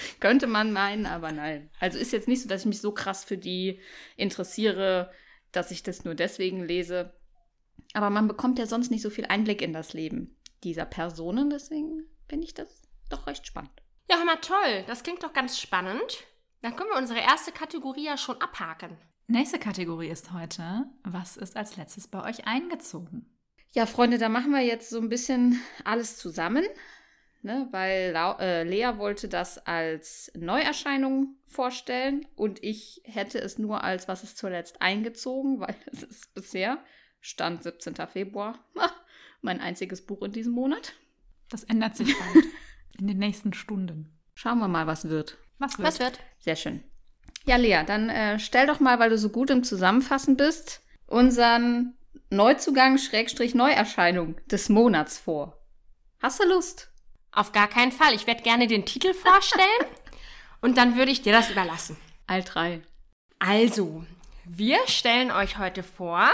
Könnte 0.20 0.46
man 0.46 0.72
meinen, 0.72 1.06
aber 1.06 1.32
nein. 1.32 1.70
Also 1.78 1.98
ist 1.98 2.12
jetzt 2.12 2.28
nicht 2.28 2.42
so, 2.42 2.48
dass 2.48 2.62
ich 2.62 2.66
mich 2.66 2.80
so 2.80 2.92
krass 2.92 3.24
für 3.24 3.38
die 3.38 3.80
interessiere, 4.16 5.10
dass 5.52 5.70
ich 5.70 5.82
das 5.82 6.04
nur 6.04 6.14
deswegen 6.14 6.64
lese. 6.64 7.14
Aber 7.94 8.10
man 8.10 8.28
bekommt 8.28 8.58
ja 8.58 8.66
sonst 8.66 8.90
nicht 8.90 9.02
so 9.02 9.10
viel 9.10 9.26
Einblick 9.26 9.62
in 9.62 9.72
das 9.72 9.92
Leben 9.92 10.36
dieser 10.62 10.84
Personen, 10.84 11.50
deswegen 11.50 12.04
finde 12.28 12.44
ich 12.44 12.54
das 12.54 12.82
doch 13.08 13.26
recht 13.26 13.46
spannend. 13.46 13.72
Ja, 14.10 14.18
hör 14.18 14.24
mal, 14.24 14.36
toll. 14.36 14.84
Das 14.86 15.02
klingt 15.02 15.22
doch 15.22 15.32
ganz 15.32 15.58
spannend. 15.58 16.24
Dann 16.62 16.76
können 16.76 16.90
wir 16.90 16.98
unsere 16.98 17.20
erste 17.20 17.52
Kategorie 17.52 18.04
ja 18.04 18.16
schon 18.16 18.40
abhaken. 18.40 18.98
Nächste 19.26 19.58
Kategorie 19.58 20.08
ist 20.08 20.32
heute, 20.32 20.86
was 21.04 21.36
ist 21.36 21.56
als 21.56 21.76
letztes 21.76 22.08
bei 22.08 22.22
euch 22.24 22.46
eingezogen? 22.46 23.26
Ja, 23.72 23.86
Freunde, 23.86 24.18
da 24.18 24.28
machen 24.28 24.50
wir 24.50 24.60
jetzt 24.60 24.90
so 24.90 24.98
ein 24.98 25.08
bisschen 25.08 25.60
alles 25.84 26.18
zusammen, 26.18 26.64
ne, 27.42 27.68
weil 27.70 28.14
äh, 28.40 28.62
Lea 28.64 28.98
wollte 28.98 29.28
das 29.28 29.58
als 29.66 30.30
Neuerscheinung 30.36 31.36
vorstellen 31.46 32.26
und 32.36 32.62
ich 32.62 33.02
hätte 33.04 33.38
es 33.38 33.58
nur 33.58 33.84
als 33.84 34.08
was 34.08 34.22
ist 34.22 34.38
zuletzt 34.38 34.82
eingezogen, 34.82 35.60
weil 35.60 35.74
es 35.86 36.02
ist 36.02 36.34
bisher, 36.34 36.78
Stand 37.20 37.62
17. 37.62 37.94
Februar, 38.10 38.58
mein 39.42 39.60
einziges 39.60 40.04
Buch 40.04 40.22
in 40.22 40.32
diesem 40.32 40.52
Monat. 40.52 40.94
Das 41.48 41.64
ändert 41.64 41.96
sich 41.96 42.16
bald, 42.18 42.44
in 42.98 43.06
den 43.06 43.18
nächsten 43.18 43.52
Stunden. 43.52 44.18
Schauen 44.34 44.58
wir 44.58 44.68
mal, 44.68 44.86
was 44.86 45.08
wird. 45.08 45.38
Was 45.58 45.78
wird? 45.78 45.88
Was 45.88 46.00
wird? 46.00 46.20
Sehr 46.38 46.56
schön. 46.56 46.82
Ja, 47.46 47.56
Lea, 47.56 47.82
dann 47.86 48.08
äh, 48.08 48.38
stell 48.38 48.66
doch 48.66 48.80
mal, 48.80 48.98
weil 48.98 49.10
du 49.10 49.18
so 49.18 49.30
gut 49.30 49.50
im 49.50 49.64
Zusammenfassen 49.64 50.36
bist, 50.36 50.82
unseren 51.06 51.94
Neuzugang 52.30 52.98
Schrägstrich 52.98 53.54
Neuerscheinung 53.54 54.36
des 54.46 54.68
Monats 54.68 55.18
vor. 55.18 55.58
Hast 56.20 56.40
du 56.40 56.48
Lust? 56.48 56.92
Auf 57.32 57.52
gar 57.52 57.68
keinen 57.68 57.92
Fall. 57.92 58.14
Ich 58.14 58.26
werde 58.26 58.42
gerne 58.42 58.66
den 58.66 58.86
Titel 58.86 59.14
vorstellen 59.14 59.86
und 60.60 60.76
dann 60.76 60.96
würde 60.96 61.12
ich 61.12 61.22
dir 61.22 61.32
das 61.32 61.50
überlassen. 61.50 61.96
All 62.26 62.42
drei. 62.42 62.82
Also, 63.38 64.04
wir 64.44 64.78
stellen 64.86 65.30
euch 65.30 65.58
heute 65.58 65.82
vor 65.82 66.28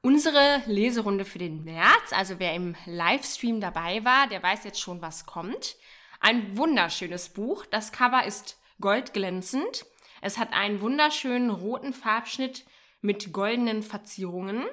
unsere 0.00 0.62
Leserunde 0.66 1.24
für 1.24 1.38
den 1.38 1.64
März. 1.64 2.12
Also 2.12 2.38
wer 2.38 2.54
im 2.54 2.76
Livestream 2.86 3.60
dabei 3.60 4.04
war, 4.04 4.26
der 4.28 4.42
weiß 4.42 4.64
jetzt 4.64 4.80
schon, 4.80 5.02
was 5.02 5.26
kommt. 5.26 5.76
Ein 6.20 6.56
wunderschönes 6.56 7.28
Buch. 7.28 7.66
Das 7.66 7.92
Cover 7.92 8.24
ist 8.24 8.58
goldglänzend. 8.80 9.86
Es 10.20 10.38
hat 10.38 10.52
einen 10.52 10.80
wunderschönen 10.80 11.50
roten 11.50 11.92
Farbschnitt 11.92 12.64
mit 13.00 13.32
goldenen 13.32 13.82
Verzierungen. 13.82 14.64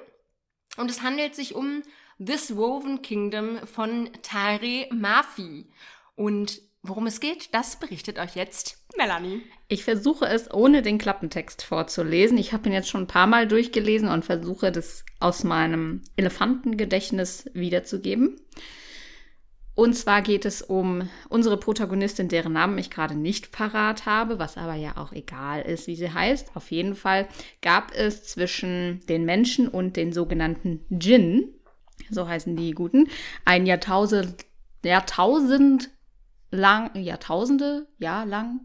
Und 0.76 0.90
es 0.90 1.02
handelt 1.02 1.34
sich 1.34 1.54
um 1.54 1.82
This 2.18 2.56
Woven 2.56 3.02
Kingdom 3.02 3.58
von 3.66 4.08
Tare 4.22 4.86
Mafi. 4.90 5.66
Und 6.14 6.62
worum 6.82 7.06
es 7.06 7.20
geht, 7.20 7.54
das 7.54 7.78
berichtet 7.78 8.18
euch 8.18 8.34
jetzt 8.36 8.82
Melanie. 8.96 9.42
Ich 9.68 9.84
versuche 9.84 10.26
es 10.26 10.50
ohne 10.50 10.80
den 10.80 10.96
Klappentext 10.96 11.62
vorzulesen. 11.62 12.38
Ich 12.38 12.54
habe 12.54 12.68
ihn 12.68 12.72
jetzt 12.72 12.88
schon 12.88 13.02
ein 13.02 13.08
paar 13.08 13.26
Mal 13.26 13.46
durchgelesen 13.46 14.08
und 14.08 14.24
versuche 14.24 14.72
das 14.72 15.04
aus 15.20 15.44
meinem 15.44 16.02
Elefantengedächtnis 16.16 17.50
wiederzugeben. 17.52 18.40
Und 19.74 19.94
zwar 19.94 20.22
geht 20.22 20.46
es 20.46 20.62
um 20.62 21.10
unsere 21.28 21.58
Protagonistin, 21.58 22.28
deren 22.28 22.54
Namen 22.54 22.78
ich 22.78 22.88
gerade 22.88 23.14
nicht 23.14 23.52
parat 23.52 24.06
habe, 24.06 24.38
was 24.38 24.56
aber 24.56 24.74
ja 24.74 24.96
auch 24.96 25.12
egal 25.12 25.60
ist, 25.60 25.86
wie 25.86 25.96
sie 25.96 26.10
heißt. 26.10 26.56
Auf 26.56 26.70
jeden 26.70 26.94
Fall 26.94 27.28
gab 27.60 27.92
es 27.94 28.24
zwischen 28.24 29.04
den 29.06 29.26
Menschen 29.26 29.68
und 29.68 29.96
den 29.96 30.14
sogenannten 30.14 30.86
Djinn, 30.88 31.52
so 32.10 32.28
heißen 32.28 32.56
die 32.56 32.72
Guten, 32.72 33.08
ein 33.44 33.66
Jahrtausend, 33.66 34.44
Jahrtausend 34.84 35.90
lang, 36.50 36.94
Jahrtausende, 36.94 37.88
Jahr 37.98 38.26
lang 38.26 38.60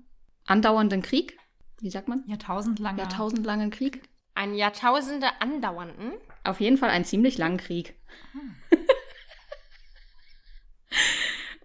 andauernden 0.46 1.02
Krieg. 1.02 1.38
Wie 1.80 1.90
sagt 1.90 2.08
man? 2.08 2.24
Jahrtausendlanger. 2.28 3.00
Jahrtausendlangen 3.00 3.72
Krieg. 3.72 4.04
Ein 4.36 4.54
Jahrtausende 4.54 5.28
andauernden. 5.40 6.14
Auf 6.44 6.60
jeden 6.60 6.78
Fall 6.78 6.90
einen 6.90 7.06
ziemlich 7.06 7.38
langen 7.38 7.58
Krieg. 7.58 7.96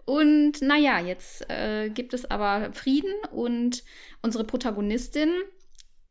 Und 0.07 0.63
naja, 0.63 1.01
jetzt 1.01 1.51
äh, 1.51 1.91
gibt 1.91 2.15
es 2.15 2.31
aber 2.31 2.73
Frieden 2.73 3.13
und 3.33 3.83
unsere 4.23 4.45
Protagonistin, 4.45 5.31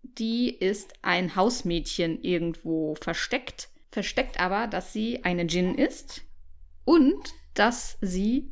die 0.03 0.53
ist 0.53 0.93
ein 1.01 1.38
Hausmädchen 1.38 2.22
irgendwo 2.22 2.95
versteckt, 2.95 3.69
versteckt 3.95 4.41
aber, 4.41 4.67
dass 4.67 4.91
sie 4.91 5.23
eine 5.23 5.45
Djinn 5.45 5.73
ist 5.73 6.23
und 6.83 7.33
dass 7.53 7.97
sie 8.01 8.51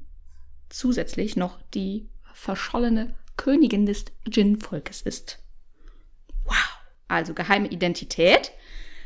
zusätzlich 0.69 1.35
noch 1.35 1.61
die 1.73 2.07
verschollene 2.33 3.13
Königin 3.35 3.85
des 3.85 4.05
Djinn-Volkes 4.25 5.01
ist. 5.01 5.43
Wow! 6.45 6.77
Also 7.09 7.33
geheime 7.33 7.67
Identität. 7.67 8.53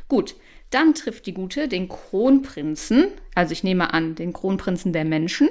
Gut, 0.08 0.36
dann 0.70 0.94
trifft 0.94 1.26
die 1.26 1.34
Gute 1.34 1.68
den 1.68 1.90
Kronprinzen, 1.90 3.08
also 3.34 3.52
ich 3.52 3.64
nehme 3.64 3.92
an, 3.92 4.14
den 4.14 4.32
Kronprinzen 4.32 4.94
der 4.94 5.06
Menschen. 5.06 5.50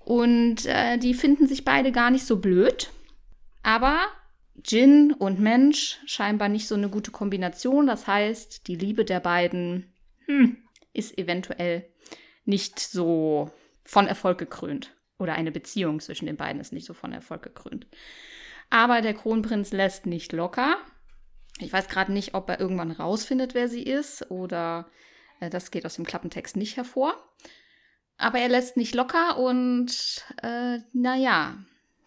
Und 0.00 0.66
äh, 0.66 0.98
die 0.98 1.14
finden 1.14 1.48
sich 1.48 1.64
beide 1.64 1.92
gar 1.92 2.10
nicht 2.10 2.26
so 2.26 2.36
blöd. 2.36 2.90
Aber 3.62 4.02
Djinn 4.54 5.12
und 5.12 5.40
Mensch 5.40 5.98
scheinbar 6.06 6.48
nicht 6.48 6.68
so 6.68 6.74
eine 6.74 6.88
gute 6.88 7.10
Kombination. 7.10 7.86
Das 7.86 8.06
heißt, 8.06 8.68
die 8.68 8.76
Liebe 8.76 9.04
der 9.04 9.20
beiden 9.20 9.92
hm, 10.26 10.56
ist 10.92 11.18
eventuell 11.18 11.88
nicht 12.44 12.78
so 12.78 13.50
von 13.84 14.06
Erfolg 14.06 14.38
gekrönt. 14.38 14.94
Oder 15.18 15.34
eine 15.34 15.52
Beziehung 15.52 16.00
zwischen 16.00 16.26
den 16.26 16.36
beiden 16.36 16.60
ist 16.60 16.72
nicht 16.72 16.86
so 16.86 16.94
von 16.94 17.12
Erfolg 17.12 17.42
gekrönt. 17.42 17.86
Aber 18.70 19.00
der 19.00 19.14
Kronprinz 19.14 19.72
lässt 19.72 20.06
nicht 20.06 20.32
locker. 20.32 20.76
Ich 21.58 21.72
weiß 21.72 21.88
gerade 21.88 22.12
nicht, 22.12 22.34
ob 22.34 22.48
er 22.48 22.58
irgendwann 22.58 22.90
rausfindet, 22.90 23.54
wer 23.54 23.68
sie 23.68 23.82
ist, 23.82 24.30
oder 24.30 24.88
äh, 25.40 25.50
das 25.50 25.70
geht 25.70 25.86
aus 25.86 25.94
dem 25.94 26.06
Klappentext 26.06 26.56
nicht 26.56 26.76
hervor. 26.76 27.14
Aber 28.16 28.38
er 28.38 28.48
lässt 28.48 28.76
nicht 28.76 28.94
locker 28.94 29.38
und 29.38 30.24
äh, 30.42 30.78
naja, 30.92 31.58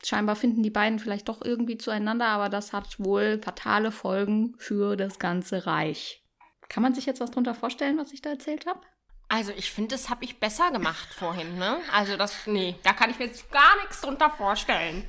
scheinbar 0.08 0.36
finden 0.36 0.64
die 0.64 0.70
beiden 0.70 1.00
vielleicht 1.00 1.30
doch 1.30 1.44
irgendwie 1.44 1.78
zueinander, 1.78 2.28
aber 2.28 2.50
das 2.50 2.74
hat 2.74 3.00
wohl 3.00 3.40
fatale 3.42 3.92
Folgen 3.92 4.56
für 4.58 4.96
das 4.96 5.20
ganze 5.20 5.66
Reich. 5.66 6.24
Kann 6.70 6.84
man 6.84 6.94
sich 6.94 7.06
jetzt 7.06 7.22
was 7.22 7.32
drunter 7.32 7.56
vorstellen, 7.56 7.98
was 7.98 8.12
ich 8.14 8.22
da 8.22 8.32
erzählt 8.32 8.66
habe? 8.66 8.82
Also 9.28 9.52
ich 9.58 9.72
finde, 9.72 9.96
das 9.96 10.10
habe 10.10 10.24
ich 10.24 10.40
besser 10.40 10.72
gemacht 10.72 11.14
vorhin, 11.14 11.58
ne? 11.58 11.78
Also 11.92 12.16
das, 12.16 12.46
nee, 12.46 12.76
da 12.84 12.94
kann 12.94 13.10
ich 13.10 13.18
mir 13.18 13.26
jetzt 13.26 13.52
gar 13.52 13.76
nichts 13.78 14.02
drunter 14.02 14.30
vorstellen. 14.30 15.04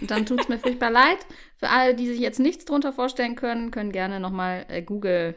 Dann 0.00 0.26
tut 0.26 0.40
es 0.40 0.48
mir 0.48 0.58
furchtbar 0.58 0.90
leid. 0.90 1.18
Für 1.58 1.68
alle, 1.68 1.94
die 1.94 2.06
sich 2.08 2.18
jetzt 2.18 2.40
nichts 2.40 2.64
drunter 2.64 2.92
vorstellen 2.92 3.36
können, 3.36 3.70
können 3.70 3.92
gerne 3.92 4.18
nochmal 4.18 4.66
äh, 4.68 4.82
Google 4.82 5.36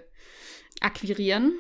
akquirieren 0.82 1.54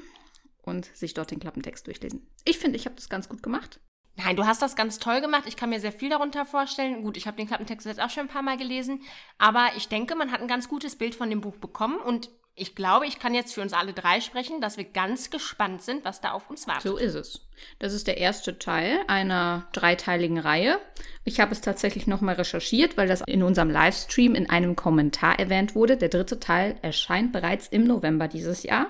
und 0.64 0.86
sich 0.86 1.14
dort 1.14 1.32
den 1.32 1.40
Klappentext 1.40 1.86
durchlesen. 1.88 2.28
Ich 2.44 2.58
finde, 2.58 2.78
ich 2.78 2.86
habe 2.86 2.96
das 2.96 3.10
ganz 3.10 3.30
gut 3.30 3.44
gemacht. 3.44 3.80
Nein, 4.15 4.36
du 4.36 4.46
hast 4.46 4.62
das 4.62 4.75
ganz 4.75 5.00
toll 5.00 5.22
gemacht. 5.22 5.46
Ich 5.48 5.55
kann 5.55 5.70
mir 5.70 5.79
sehr 5.79 5.91
viel 5.91 6.10
darunter 6.10 6.46
vorstellen. 6.46 7.01
Gut, 7.01 7.17
ich 7.17 7.25
habe 7.25 7.38
den 7.38 7.48
Klappentext 7.48 7.88
jetzt 7.88 8.01
auch 8.01 8.12
schon 8.12 8.25
ein 8.25 8.29
paar 8.29 8.43
Mal 8.43 8.58
gelesen. 8.58 9.01
Aber 9.39 9.70
ich 9.75 9.88
denke, 9.88 10.15
man 10.15 10.32
hat 10.32 10.41
ein 10.41 10.48
ganz 10.48 10.70
gutes 10.70 10.96
Bild 10.96 11.15
von 11.15 11.29
dem 11.29 11.41
Buch 11.41 11.58
bekommen. 11.58 11.98
Und 11.98 12.29
ich 12.55 12.75
glaube, 12.75 13.08
ich 13.08 13.17
kann 13.17 13.34
jetzt 13.34 13.55
für 13.55 13.62
uns 13.62 13.74
alle 13.74 13.93
drei 13.93 14.22
sprechen, 14.22 14.62
dass 14.62 14.77
wir 14.77 14.84
ganz 14.84 15.32
gespannt 15.32 15.82
sind, 15.82 16.05
was 16.05 16.22
da 16.22 16.32
auf 16.34 16.51
uns 16.51 16.67
wartet. 16.67 16.84
So 16.84 16.98
ist 16.98 17.15
es. 17.15 17.48
Das 17.79 17.93
ist 17.93 18.05
der 18.05 18.17
erste 18.17 18.60
Teil 18.60 19.00
einer 19.08 19.67
dreiteiligen 19.74 20.38
Reihe. 20.38 20.77
Ich 21.24 21.39
habe 21.39 21.51
es 21.51 21.62
tatsächlich 21.62 22.05
nochmal 22.05 22.36
recherchiert, 22.36 22.96
weil 22.96 23.08
das 23.08 23.22
in 23.22 23.41
unserem 23.41 23.72
Livestream 23.72 24.36
in 24.36 24.48
einem 24.48 24.75
Kommentar 24.75 25.39
erwähnt 25.39 25.74
wurde. 25.74 25.98
Der 25.98 26.10
dritte 26.10 26.39
Teil 26.39 26.77
erscheint 26.84 27.32
bereits 27.32 27.67
im 27.67 27.86
November 27.86 28.27
dieses 28.27 28.62
Jahr. 28.62 28.88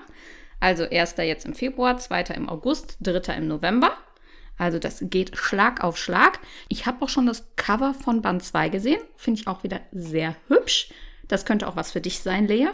Also 0.60 0.84
erster 0.84 1.22
jetzt 1.22 1.46
im 1.46 1.54
Februar, 1.54 1.96
zweiter 1.96 2.34
im 2.34 2.50
August, 2.50 2.98
dritter 3.00 3.34
im 3.34 3.48
November. 3.48 3.96
Also 4.56 4.78
das 4.78 4.98
geht 5.02 5.36
Schlag 5.36 5.82
auf 5.82 5.98
Schlag. 5.98 6.38
Ich 6.68 6.86
habe 6.86 7.04
auch 7.04 7.08
schon 7.08 7.26
das 7.26 7.54
Cover 7.56 7.94
von 7.94 8.22
Band 8.22 8.42
2 8.42 8.68
gesehen. 8.68 9.00
Finde 9.16 9.40
ich 9.40 9.46
auch 9.46 9.64
wieder 9.64 9.80
sehr 9.92 10.36
hübsch. 10.48 10.92
Das 11.28 11.44
könnte 11.44 11.66
auch 11.66 11.76
was 11.76 11.92
für 11.92 12.00
dich 12.00 12.20
sein, 12.20 12.46
Lea. 12.46 12.68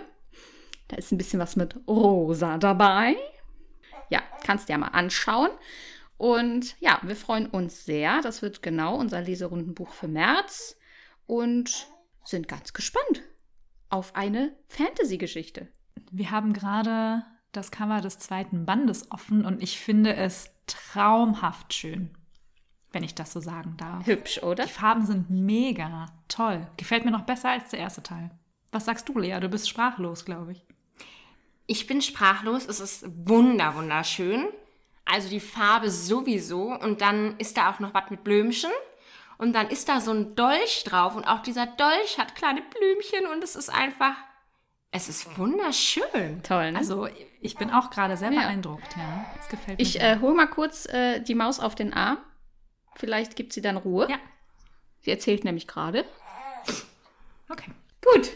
Da 0.88 0.96
ist 0.96 1.12
ein 1.12 1.18
bisschen 1.18 1.40
was 1.40 1.56
mit 1.56 1.76
Rosa 1.86 2.58
dabei. 2.58 3.16
Ja, 4.10 4.22
kannst 4.44 4.68
dir 4.68 4.72
ja 4.72 4.78
mal 4.78 4.88
anschauen. 4.88 5.50
Und 6.18 6.76
ja, 6.80 6.98
wir 7.02 7.16
freuen 7.16 7.46
uns 7.46 7.84
sehr. 7.84 8.20
Das 8.20 8.42
wird 8.42 8.62
genau 8.62 8.96
unser 8.96 9.22
Leserundenbuch 9.22 9.92
für 9.92 10.08
März. 10.08 10.76
Und 11.26 11.86
sind 12.24 12.48
ganz 12.48 12.72
gespannt 12.72 13.22
auf 13.88 14.14
eine 14.14 14.54
Fantasy-Geschichte. 14.68 15.68
Wir 16.10 16.30
haben 16.30 16.52
gerade 16.52 17.24
das 17.52 17.70
Cover 17.70 18.00
des 18.00 18.18
zweiten 18.18 18.64
Bandes 18.64 19.10
offen 19.10 19.44
und 19.44 19.62
ich 19.62 19.80
finde 19.80 20.14
es 20.14 20.50
traumhaft 20.70 21.74
schön, 21.74 22.10
wenn 22.92 23.02
ich 23.02 23.14
das 23.14 23.32
so 23.32 23.40
sagen 23.40 23.76
darf. 23.76 24.06
Hübsch, 24.06 24.42
oder? 24.42 24.64
Die 24.66 24.72
Farben 24.72 25.06
sind 25.06 25.30
mega 25.30 26.06
toll. 26.28 26.66
Gefällt 26.76 27.04
mir 27.04 27.10
noch 27.10 27.22
besser 27.22 27.50
als 27.50 27.70
der 27.70 27.80
erste 27.80 28.02
Teil. 28.02 28.30
Was 28.72 28.84
sagst 28.84 29.08
du, 29.08 29.18
Lea? 29.18 29.38
Du 29.40 29.48
bist 29.48 29.68
sprachlos, 29.68 30.24
glaube 30.24 30.52
ich. 30.52 30.64
Ich 31.66 31.86
bin 31.86 32.02
sprachlos. 32.02 32.66
Es 32.66 32.80
ist 32.80 33.04
wunder, 33.28 33.74
wunderschön. 33.74 34.48
Also 35.04 35.28
die 35.28 35.40
Farbe 35.40 35.90
sowieso. 35.90 36.72
Und 36.72 37.00
dann 37.00 37.36
ist 37.38 37.56
da 37.56 37.70
auch 37.70 37.80
noch 37.80 37.94
was 37.94 38.10
mit 38.10 38.24
Blümchen. 38.24 38.70
Und 39.38 39.54
dann 39.54 39.68
ist 39.68 39.88
da 39.88 40.00
so 40.00 40.12
ein 40.12 40.36
Dolch 40.36 40.84
drauf. 40.84 41.16
Und 41.16 41.24
auch 41.24 41.42
dieser 41.42 41.66
Dolch 41.66 42.18
hat 42.18 42.34
kleine 42.34 42.62
Blümchen. 42.62 43.26
Und 43.32 43.42
es 43.42 43.56
ist 43.56 43.70
einfach 43.70 44.14
es 44.92 45.08
ist 45.08 45.38
wunderschön. 45.38 46.42
Toll, 46.42 46.72
ne? 46.72 46.78
Also 46.78 47.08
ich 47.40 47.56
bin 47.56 47.70
auch 47.70 47.90
gerade 47.90 48.16
sehr 48.16 48.32
Ja. 48.32 48.40
beeindruckt, 48.40 48.96
ja. 48.96 49.24
Es 49.40 49.48
gefällt 49.48 49.78
mir 49.78 49.82
Ich 49.84 50.00
äh, 50.00 50.18
hol 50.20 50.34
mal 50.34 50.46
kurz 50.48 50.86
äh, 50.86 51.20
die 51.20 51.34
Maus 51.34 51.60
auf 51.60 51.74
den 51.74 51.92
Arm. 51.92 52.18
Vielleicht 52.96 53.36
gibt 53.36 53.52
sie 53.52 53.62
dann 53.62 53.76
Ruhe. 53.76 54.08
Ja. 54.10 54.18
Sie 55.00 55.10
erzählt 55.10 55.44
nämlich 55.44 55.66
gerade. 55.66 56.04
Okay. 57.48 57.70
Gut. 58.04 58.30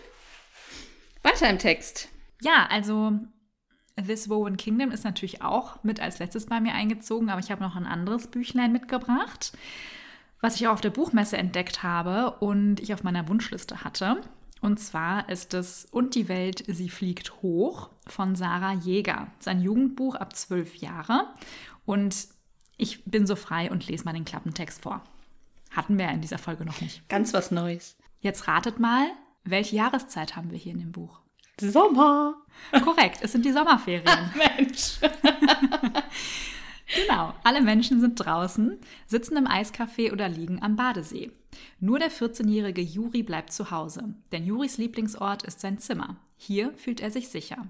Weiter 1.23 1.49
im 1.51 1.59
Text. 1.59 2.09
Ja, 2.41 2.67
also 2.71 3.13
This 3.97 4.29
Woven 4.29 4.57
Kingdom 4.57 4.91
ist 4.91 5.05
natürlich 5.05 5.43
auch 5.43 5.83
mit 5.83 6.01
als 6.01 6.19
letztes 6.19 6.47
bei 6.47 6.61
mir 6.61 6.75
eingezogen, 6.75 7.31
aber 7.31 7.41
ich 7.41 7.51
habe 7.51 7.63
noch 7.63 7.77
ein 7.77 7.87
anderes 7.87 8.27
Büchlein 8.29 8.73
mitgebracht, 8.73 9.53
was 10.41 10.57
ich 10.57 10.67
auch 10.69 10.73
auf 10.75 10.81
der 10.81 10.91
Buchmesse 10.91 11.37
entdeckt 11.37 11.83
habe 11.83 12.33
und 12.41 12.81
ich 12.81 12.93
auf 12.93 13.03
meiner 13.03 13.29
Wunschliste 13.29 13.85
hatte. 13.85 14.21
Und 14.65 14.79
zwar 14.79 15.29
ist 15.29 15.53
es 15.53 15.87
Und 15.91 16.15
die 16.15 16.27
Welt, 16.27 16.65
sie 16.67 16.89
fliegt 16.89 17.43
hoch 17.43 17.91
von 18.07 18.35
Sarah 18.35 18.73
Jäger. 18.73 19.27
Sein 19.39 19.61
Jugendbuch 19.61 20.15
ab 20.15 20.35
zwölf 20.35 20.77
Jahre. 20.77 21.29
Und 21.85 22.29
ich 22.79 23.05
bin 23.05 23.27
so 23.27 23.37
frei 23.37 23.71
und 23.71 23.87
lese 23.87 24.07
mal 24.07 24.15
den 24.15 24.25
Klappentext 24.25 24.81
vor. 24.81 25.05
Hatten 25.71 25.99
wir 25.99 26.09
in 26.09 26.23
dieser 26.23 26.39
Folge 26.39 26.65
noch 26.65 26.81
nicht. 26.81 27.07
Ganz 27.11 27.35
was 27.35 27.51
Neues. 27.51 27.99
Jetzt 28.21 28.49
ratet 28.49 28.81
mal, 28.81 29.07
welche 29.45 29.77
Jahreszeit 29.77 30.35
haben 30.35 30.51
wir 30.51 30.57
hier 30.57 30.73
in 30.73 30.79
dem 30.79 30.93
Buch? 30.93 31.21
Sommer. 31.61 32.35
Korrekt, 32.83 33.19
es 33.21 33.33
sind 33.33 33.45
die 33.45 33.53
Sommerferien. 33.53 34.33
Mensch. 34.57 34.99
Genau, 36.95 37.35
alle 37.43 37.63
Menschen 37.63 38.01
sind 38.01 38.17
draußen, 38.17 38.79
sitzen 39.07 39.37
im 39.37 39.47
Eiscafé 39.47 40.13
oder 40.13 40.29
liegen 40.29 40.63
am 40.63 40.77
Badesee. 40.77 41.31
Nur 41.81 41.99
der 41.99 42.11
14-jährige 42.11 42.83
Juri 42.83 43.23
bleibt 43.23 43.53
zu 43.53 43.71
Hause, 43.71 44.15
denn 44.33 44.45
Juris 44.45 44.79
Lieblingsort 44.79 45.43
ist 45.43 45.61
sein 45.61 45.79
Zimmer. 45.79 46.17
Hier 46.37 46.73
fühlt 46.75 47.01
er 47.01 47.11
sich 47.11 47.29
sicher. 47.29 47.67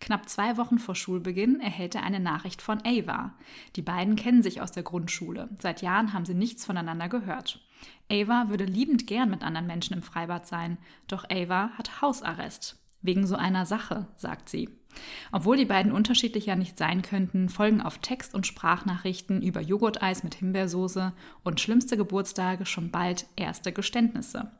Knapp 0.00 0.28
zwei 0.28 0.56
Wochen 0.56 0.78
vor 0.78 0.94
Schulbeginn 0.94 1.60
erhält 1.60 1.94
er 1.94 2.02
eine 2.02 2.20
Nachricht 2.20 2.62
von 2.62 2.80
Ava. 2.84 3.34
Die 3.76 3.82
beiden 3.82 4.16
kennen 4.16 4.42
sich 4.42 4.60
aus 4.60 4.72
der 4.72 4.82
Grundschule. 4.82 5.48
Seit 5.60 5.82
Jahren 5.82 6.12
haben 6.12 6.24
sie 6.24 6.34
nichts 6.34 6.64
voneinander 6.64 7.08
gehört. 7.08 7.60
Ava 8.10 8.48
würde 8.48 8.64
liebend 8.64 9.06
gern 9.06 9.30
mit 9.30 9.42
anderen 9.42 9.66
Menschen 9.66 9.94
im 9.94 10.02
Freibad 10.02 10.46
sein, 10.46 10.78
doch 11.06 11.24
Ava 11.30 11.70
hat 11.78 12.02
Hausarrest. 12.02 12.78
Wegen 13.02 13.26
so 13.26 13.36
einer 13.36 13.66
Sache, 13.66 14.08
sagt 14.16 14.48
sie. 14.48 14.68
Obwohl 15.30 15.56
die 15.56 15.64
beiden 15.64 15.92
unterschiedlicher 15.92 16.56
nicht 16.56 16.78
sein 16.78 17.02
könnten, 17.02 17.48
folgen 17.48 17.80
auf 17.80 17.98
Text- 17.98 18.34
und 18.34 18.46
Sprachnachrichten 18.46 19.42
über 19.42 19.60
Joghurteis 19.60 20.22
mit 20.24 20.34
Himbeersoße 20.34 21.12
und 21.44 21.60
schlimmste 21.60 21.96
Geburtstage 21.96 22.66
schon 22.66 22.90
bald 22.90 23.26
erste 23.36 23.72
Geständnisse. 23.72 24.50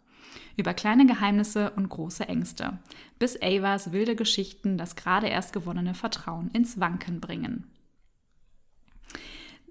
Über 0.56 0.74
kleine 0.74 1.06
Geheimnisse 1.06 1.70
und 1.76 1.88
große 1.88 2.28
Ängste, 2.28 2.78
bis 3.18 3.40
Avas 3.42 3.92
wilde 3.92 4.16
Geschichten 4.16 4.78
das 4.78 4.96
gerade 4.96 5.28
erst 5.28 5.52
gewonnene 5.52 5.94
Vertrauen 5.94 6.50
ins 6.52 6.80
Wanken 6.80 7.20
bringen. 7.20 7.70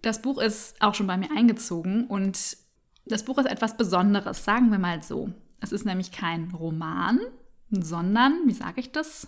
Das 0.02 0.22
Buch 0.22 0.40
ist 0.40 0.82
auch 0.82 0.96
schon 0.96 1.08
bei 1.08 1.18
mir 1.18 1.30
eingezogen 1.36 2.08
und 2.08 2.58
das 3.06 3.26
Buch 3.26 3.38
ist 3.38 3.46
etwas 3.46 3.78
Besonderes, 3.78 4.44
sagen 4.44 4.72
wir 4.72 4.80
mal 4.80 5.02
so. 5.04 5.32
Es 5.60 5.72
ist 5.72 5.86
nämlich 5.86 6.12
kein 6.12 6.52
Roman, 6.52 7.20
sondern, 7.70 8.34
wie 8.46 8.54
sage 8.54 8.80
ich 8.82 8.92
das? 8.92 9.28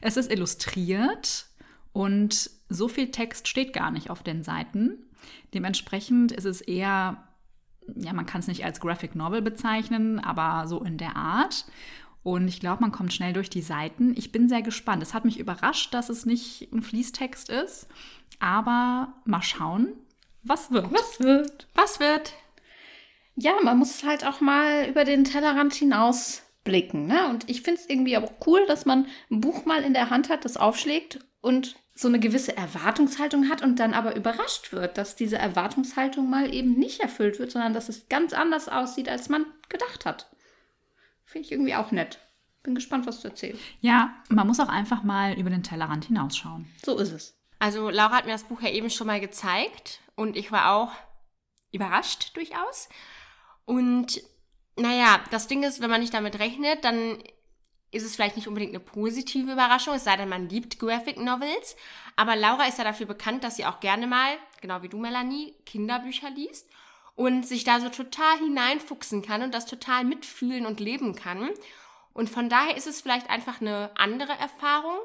Es 0.00 0.16
ist 0.16 0.30
illustriert 0.30 1.46
und 1.92 2.50
so 2.68 2.88
viel 2.88 3.10
Text 3.10 3.48
steht 3.48 3.72
gar 3.72 3.90
nicht 3.90 4.10
auf 4.10 4.22
den 4.22 4.42
Seiten. 4.42 4.98
Dementsprechend 5.52 6.32
ist 6.32 6.44
es 6.44 6.60
eher, 6.60 7.22
ja, 7.96 8.12
man 8.12 8.26
kann 8.26 8.40
es 8.40 8.48
nicht 8.48 8.64
als 8.64 8.80
Graphic 8.80 9.14
Novel 9.14 9.42
bezeichnen, 9.42 10.18
aber 10.18 10.66
so 10.66 10.82
in 10.82 10.98
der 10.98 11.16
Art. 11.16 11.66
Und 12.22 12.48
ich 12.48 12.58
glaube, 12.58 12.80
man 12.80 12.92
kommt 12.92 13.12
schnell 13.12 13.34
durch 13.34 13.50
die 13.50 13.62
Seiten. 13.62 14.14
Ich 14.16 14.32
bin 14.32 14.48
sehr 14.48 14.62
gespannt. 14.62 15.02
Es 15.02 15.12
hat 15.12 15.26
mich 15.26 15.38
überrascht, 15.38 15.92
dass 15.92 16.08
es 16.08 16.24
nicht 16.24 16.72
ein 16.72 16.82
Fließtext 16.82 17.50
ist. 17.50 17.86
Aber 18.40 19.12
mal 19.26 19.42
schauen, 19.42 19.92
was 20.42 20.70
wird. 20.70 20.90
Was 20.90 21.20
wird? 21.20 21.68
Was 21.74 22.00
wird? 22.00 22.32
Ja, 23.36 23.52
man 23.62 23.78
muss 23.78 24.04
halt 24.04 24.26
auch 24.26 24.40
mal 24.40 24.86
über 24.88 25.04
den 25.04 25.24
Tellerrand 25.24 25.74
hinaus 25.74 26.43
blicken. 26.64 27.06
Ne? 27.06 27.28
Und 27.28 27.48
ich 27.48 27.62
finde 27.62 27.80
es 27.80 27.88
irgendwie 27.88 28.16
aber 28.16 28.30
cool, 28.46 28.66
dass 28.66 28.86
man 28.86 29.06
ein 29.30 29.40
Buch 29.40 29.64
mal 29.66 29.82
in 29.82 29.92
der 29.92 30.10
Hand 30.10 30.30
hat, 30.30 30.44
das 30.44 30.56
aufschlägt 30.56 31.20
und 31.40 31.76
so 31.94 32.08
eine 32.08 32.18
gewisse 32.18 32.56
Erwartungshaltung 32.56 33.48
hat 33.48 33.62
und 33.62 33.78
dann 33.78 33.94
aber 33.94 34.16
überrascht 34.16 34.72
wird, 34.72 34.98
dass 34.98 35.14
diese 35.14 35.38
Erwartungshaltung 35.38 36.28
mal 36.28 36.52
eben 36.52 36.72
nicht 36.74 37.00
erfüllt 37.00 37.38
wird, 37.38 37.52
sondern 37.52 37.74
dass 37.74 37.88
es 37.88 38.08
ganz 38.08 38.32
anders 38.32 38.68
aussieht, 38.68 39.08
als 39.08 39.28
man 39.28 39.46
gedacht 39.68 40.04
hat. 40.04 40.28
Finde 41.24 41.46
ich 41.46 41.52
irgendwie 41.52 41.74
auch 41.74 41.92
nett. 41.92 42.18
Bin 42.64 42.74
gespannt, 42.74 43.06
was 43.06 43.20
du 43.20 43.28
erzählst. 43.28 43.60
Ja, 43.80 44.14
man 44.28 44.46
muss 44.46 44.58
auch 44.58 44.68
einfach 44.68 45.02
mal 45.02 45.38
über 45.38 45.50
den 45.50 45.62
Tellerrand 45.62 46.06
hinausschauen. 46.06 46.66
So 46.84 46.98
ist 46.98 47.12
es. 47.12 47.38
Also 47.58 47.90
Laura 47.90 48.16
hat 48.16 48.26
mir 48.26 48.32
das 48.32 48.44
Buch 48.44 48.60
ja 48.60 48.70
eben 48.70 48.90
schon 48.90 49.06
mal 49.06 49.20
gezeigt 49.20 50.00
und 50.16 50.36
ich 50.36 50.50
war 50.50 50.72
auch 50.72 50.92
überrascht 51.70 52.36
durchaus. 52.36 52.88
Und 53.66 54.22
naja, 54.76 55.20
das 55.30 55.46
Ding 55.46 55.62
ist, 55.62 55.80
wenn 55.80 55.90
man 55.90 56.00
nicht 56.00 56.14
damit 56.14 56.38
rechnet, 56.38 56.84
dann 56.84 57.18
ist 57.94 58.04
es 58.04 58.16
vielleicht 58.16 58.36
nicht 58.36 58.48
unbedingt 58.48 58.72
eine 58.72 58.80
positive 58.80 59.52
Überraschung, 59.52 59.94
es 59.94 60.04
sei 60.04 60.16
denn, 60.16 60.28
man 60.28 60.48
liebt 60.48 60.78
Graphic 60.80 61.16
Novels. 61.16 61.76
Aber 62.16 62.34
Laura 62.34 62.66
ist 62.66 62.78
ja 62.78 62.84
dafür 62.84 63.06
bekannt, 63.06 63.44
dass 63.44 63.56
sie 63.56 63.66
auch 63.66 63.80
gerne 63.80 64.06
mal, 64.06 64.36
genau 64.60 64.82
wie 64.82 64.88
du, 64.88 64.98
Melanie, 64.98 65.54
Kinderbücher 65.64 66.30
liest 66.30 66.68
und 67.14 67.46
sich 67.46 67.62
da 67.62 67.80
so 67.80 67.88
total 67.88 68.38
hineinfuchsen 68.38 69.22
kann 69.22 69.42
und 69.42 69.54
das 69.54 69.66
total 69.66 70.04
mitfühlen 70.04 70.66
und 70.66 70.80
leben 70.80 71.14
kann. 71.14 71.50
Und 72.12 72.30
von 72.30 72.48
daher 72.48 72.76
ist 72.76 72.86
es 72.86 73.00
vielleicht 73.00 73.30
einfach 73.30 73.60
eine 73.60 73.90
andere 73.96 74.32
Erfahrung, 74.32 74.98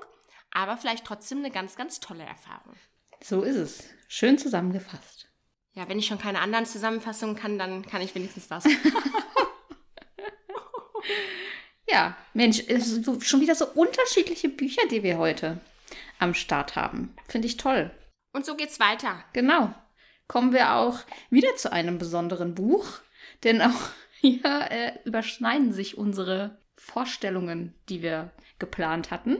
aber 0.52 0.78
vielleicht 0.78 1.06
trotzdem 1.06 1.40
eine 1.40 1.52
ganz, 1.52 1.76
ganz 1.76 2.00
tolle 2.00 2.24
Erfahrung. 2.24 2.74
So 3.22 3.44
ist 3.44 3.56
es. 3.56 3.84
Schön 4.08 4.38
zusammengefasst. 4.38 5.28
Ja, 5.74 5.88
wenn 5.88 6.00
ich 6.00 6.08
schon 6.08 6.18
keine 6.18 6.42
anderen 6.42 6.66
Zusammenfassungen 6.66 7.36
kann, 7.36 7.60
dann 7.60 7.86
kann 7.86 8.02
ich 8.02 8.16
wenigstens 8.16 8.48
das. 8.48 8.66
Ja, 11.92 12.16
Mensch, 12.34 12.64
es 12.68 12.88
sind 12.88 13.06
so, 13.06 13.20
schon 13.22 13.42
wieder 13.42 13.56
so 13.56 13.68
unterschiedliche 13.68 14.50
Bücher, 14.50 14.84
die 14.90 15.04
wir 15.04 15.18
heute 15.18 15.60
am 16.20 16.34
Start 16.34 16.76
haben. 16.76 17.16
Finde 17.28 17.48
ich 17.48 17.58
toll. 17.58 17.92
Und 18.34 18.46
so 18.46 18.56
geht's 18.56 18.80
weiter. 18.80 19.24
Genau. 19.34 19.74
Kommen 20.28 20.54
wir 20.54 20.76
auch 20.76 21.00
wieder 21.32 21.56
zu 21.56 21.72
einem 21.72 21.98
besonderen 21.98 22.54
Buch, 22.54 22.86
denn 23.44 23.62
auch 23.62 23.90
hier 24.22 24.68
äh, 24.70 24.92
überschneiden 25.06 25.74
sich 25.74 25.98
unsere 25.98 26.60
Vorstellungen, 26.76 27.74
die 27.90 28.02
wir 28.02 28.32
geplant 28.60 29.10
hatten. 29.10 29.38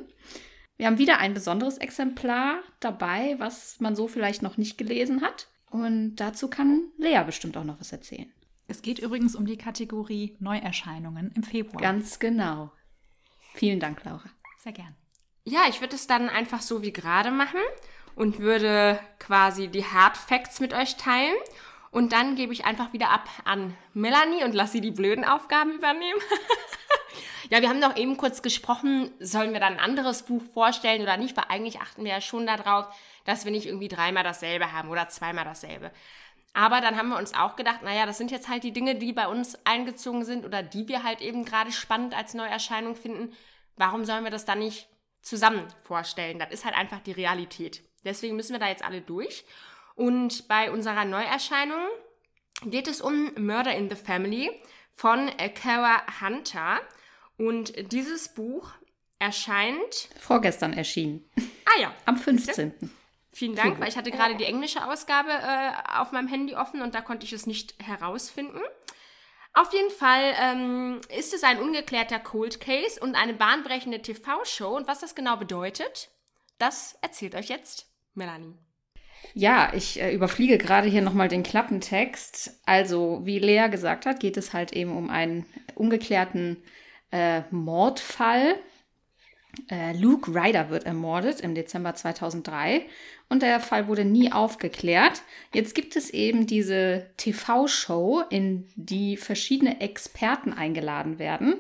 Wir 0.78 0.88
haben 0.88 0.98
wieder 0.98 1.20
ein 1.20 1.34
besonderes 1.34 1.78
Exemplar 1.78 2.62
dabei, 2.80 3.36
was 3.38 3.80
man 3.80 3.96
so 3.96 4.08
vielleicht 4.08 4.42
noch 4.42 4.58
nicht 4.58 4.78
gelesen 4.78 5.22
hat. 5.22 5.48
Und 5.70 6.16
dazu 6.16 6.50
kann 6.50 6.92
Lea 6.98 7.22
bestimmt 7.26 7.58
auch 7.58 7.64
noch 7.64 7.80
was 7.80 7.92
erzählen. 7.92 8.32
Es 8.70 8.84
geht 8.84 9.00
übrigens 9.00 9.36
um 9.36 9.48
die 9.48 9.58
Kategorie 9.58 10.38
Neuerscheinungen 10.40 11.32
im 11.36 11.42
Februar. 11.42 11.82
Ganz 11.82 12.20
genau. 12.20 12.72
Vielen 13.56 13.80
Dank, 13.80 14.06
Laura. 14.06 14.30
Sehr 14.60 14.74
gern. 14.74 14.96
Ja, 15.44 15.62
ich 15.68 15.82
würde 15.82 15.96
es 15.96 16.06
dann 16.06 16.30
einfach 16.30 16.62
so 16.62 16.84
wie 16.84 16.94
gerade 16.94 17.32
machen 17.32 17.60
und 18.16 18.38
würde 18.38 19.00
quasi 19.18 19.70
die 19.70 19.84
Hard 19.84 20.16
Facts 20.16 20.60
mit 20.60 20.76
euch 20.76 20.98
teilen. 20.98 21.36
Und 21.90 22.14
dann 22.14 22.36
gebe 22.36 22.54
ich 22.54 22.66
einfach 22.66 22.94
wieder 22.94 23.10
ab 23.10 23.28
an 23.44 23.76
Melanie 23.96 24.44
und 24.44 24.54
lasse 24.54 24.74
sie 24.74 24.82
die 24.82 24.92
blöden 24.92 25.26
Aufgaben 25.26 25.72
übernehmen. 25.72 26.20
ja, 27.50 27.62
wir 27.62 27.70
haben 27.70 27.80
noch 27.80 27.98
eben 27.98 28.18
kurz 28.18 28.44
gesprochen, 28.44 29.10
sollen 29.20 29.54
wir 29.54 29.60
dann 29.60 29.74
ein 29.74 29.80
anderes 29.80 30.22
Buch 30.22 30.44
vorstellen 30.54 31.02
oder 31.02 31.18
nicht, 31.18 31.36
weil 31.36 31.46
eigentlich 31.50 31.80
achten 31.80 32.04
wir 32.04 32.12
ja 32.12 32.22
schon 32.22 32.46
darauf, 32.46 32.86
dass 33.26 33.46
wir 33.46 33.52
nicht 33.52 33.66
irgendwie 33.66 33.88
dreimal 33.88 34.24
dasselbe 34.24 34.72
haben 34.72 34.90
oder 34.90 35.10
zweimal 35.10 35.46
dasselbe. 35.46 35.92
Aber 36.54 36.82
dann 36.82 36.98
haben 36.98 37.10
wir 37.10 37.18
uns 37.18 37.34
auch 37.34 37.56
gedacht, 37.56 37.84
naja, 37.84 38.06
das 38.06 38.18
sind 38.18 38.32
jetzt 38.32 38.50
halt 38.50 38.64
die 38.64 38.74
Dinge, 38.74 38.96
die 38.96 39.14
bei 39.14 39.28
uns 39.28 39.58
eingezogen 39.66 40.26
sind 40.26 40.46
oder 40.46 40.64
die 40.64 40.88
wir 40.88 41.04
halt 41.04 41.22
eben 41.22 41.46
gerade 41.46 41.72
spannend 41.72 42.16
als 42.16 42.34
Neuerscheinung 42.34 42.96
finden. 42.96 43.34
Warum 43.76 44.04
sollen 44.04 44.24
wir 44.24 44.32
das 44.32 44.46
dann 44.46 44.60
nicht 44.60 44.90
zusammen 45.22 45.66
vorstellen? 45.84 46.40
Das 46.40 46.52
ist 46.52 46.66
halt 46.66 46.76
einfach 46.76 47.00
die 47.00 47.12
Realität. 47.12 47.84
Deswegen 48.04 48.36
müssen 48.36 48.54
wir 48.54 48.60
da 48.60 48.68
jetzt 48.68 48.84
alle 48.84 49.02
durch. 49.02 49.46
Und 49.96 50.48
bei 50.48 50.72
unserer 50.72 51.06
Neuerscheinung 51.06 51.82
geht 52.66 52.88
es 52.88 53.00
um 53.00 53.32
Murder 53.38 53.76
in 53.76 53.90
the 53.90 53.96
Family 53.96 54.50
von 54.96 55.30
Kara 55.56 56.02
Hunter. 56.22 56.80
Und 57.38 57.92
dieses 57.92 58.34
Buch 58.34 58.72
erscheint. 59.20 60.10
Vorgestern 60.20 60.74
erschienen. 60.74 61.30
Ah 61.66 61.80
ja. 61.80 61.94
Am 62.06 62.18
15. 62.18 62.74
Vielen 63.40 63.56
Dank, 63.56 63.80
weil 63.80 63.88
ich 63.88 63.96
hatte 63.96 64.12
gerade 64.12 64.36
die 64.36 64.44
englische 64.44 64.86
Ausgabe 64.86 65.30
äh, 65.30 65.72
auf 65.98 66.12
meinem 66.12 66.28
Handy 66.28 66.56
offen 66.56 66.82
und 66.82 66.94
da 66.94 67.00
konnte 67.00 67.26
ich 67.26 67.32
es 67.32 67.48
nicht 67.48 67.74
herausfinden. 67.82 68.60
Auf 69.54 69.72
jeden 69.72 69.92
Fall 69.92 70.34
ähm, 70.42 71.00
ist 71.18 71.34
es 71.34 71.44
ein 71.46 71.58
ungeklärter 71.58 72.20
Cold 72.20 72.60
Case 72.60 73.00
und 73.00 73.16
eine 73.16 73.34
bahnbrechende 73.34 74.02
TV-Show. 74.02 74.76
Und 74.76 74.90
was 74.90 75.00
das 75.00 75.16
genau 75.16 75.38
bedeutet, 75.38 76.10
das 76.58 76.98
erzählt 77.02 77.34
euch 77.34 77.48
jetzt 77.48 77.88
Melanie. 78.14 78.58
Ja, 79.34 79.72
ich 79.74 80.02
äh, 80.02 80.14
überfliege 80.14 80.58
gerade 80.58 80.90
hier 80.90 81.02
nochmal 81.02 81.30
den 81.30 81.44
Klappentext. 81.44 82.60
Also, 82.66 83.22
wie 83.24 83.40
Lea 83.40 83.70
gesagt 83.72 84.06
hat, 84.06 84.20
geht 84.20 84.36
es 84.36 84.52
halt 84.52 84.74
eben 84.74 84.98
um 84.98 85.10
einen 85.10 85.46
ungeklärten 85.76 86.62
äh, 87.14 87.44
Mordfall. 87.52 88.60
Äh, 89.70 89.98
Luke 89.98 90.32
Ryder 90.34 90.70
wird 90.70 90.86
ermordet 90.86 91.42
im 91.42 91.56
Dezember 91.56 91.96
2003 91.96 92.86
und 93.30 93.42
der 93.42 93.60
Fall 93.60 93.88
wurde 93.88 94.06
nie 94.06 94.32
aufgeklärt. 94.32 95.24
Jetzt 95.54 95.74
gibt 95.74 95.96
es 95.96 96.12
eben 96.12 96.46
diese 96.48 97.08
TV-Show, 97.18 98.24
in 98.30 98.68
die 98.76 99.18
verschiedene 99.18 99.82
Experten 99.82 100.54
eingeladen 100.54 101.20
werden 101.20 101.56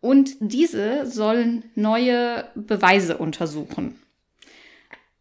und 0.00 0.36
diese 0.40 1.06
sollen 1.06 1.64
neue 1.74 2.48
Beweise 2.54 3.18
untersuchen. 3.18 4.00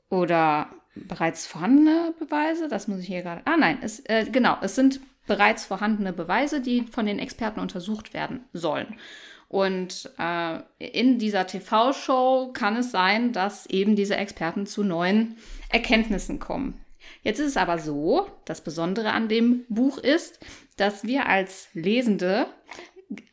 Oder 0.10 0.70
bereits 0.96 1.46
vorhandene 1.46 2.14
Beweise, 2.18 2.68
das 2.68 2.88
muss 2.88 3.02
ich 3.02 3.08
hier 3.08 3.22
gerade. 3.22 3.42
Ah 3.46 3.58
nein, 3.58 3.80
es, 3.82 4.00
äh, 4.06 4.26
genau, 4.32 4.58
es 4.62 4.76
sind 4.76 5.00
bereits 5.28 5.66
vorhandene 5.66 6.14
Beweise, 6.14 6.62
die 6.62 6.84
von 6.84 7.06
den 7.06 7.20
Experten 7.20 7.60
untersucht 7.60 8.14
werden 8.14 8.46
sollen. 8.54 8.96
Und 9.50 10.12
äh, 10.20 10.60
in 10.78 11.20
dieser 11.20 11.48
TV-Show 11.48 12.52
kann 12.54 12.76
es 12.76 12.92
sein, 12.92 13.32
dass 13.32 13.66
eben 13.68 13.96
diese 13.96 14.18
Experten 14.18 14.66
zu 14.66 14.84
neuen 14.84 15.38
Erkenntnissen 15.70 16.40
kommen. 16.40 16.84
Jetzt 17.24 17.40
ist 17.40 17.48
es 17.48 17.58
aber 17.58 17.80
so, 17.80 18.28
das 18.46 18.62
Besondere 18.62 19.12
an 19.12 19.30
dem 19.30 19.66
Buch 19.70 19.98
ist, 19.98 20.40
dass 20.76 21.06
wir 21.06 21.28
als 21.28 21.70
Lesende 21.74 22.48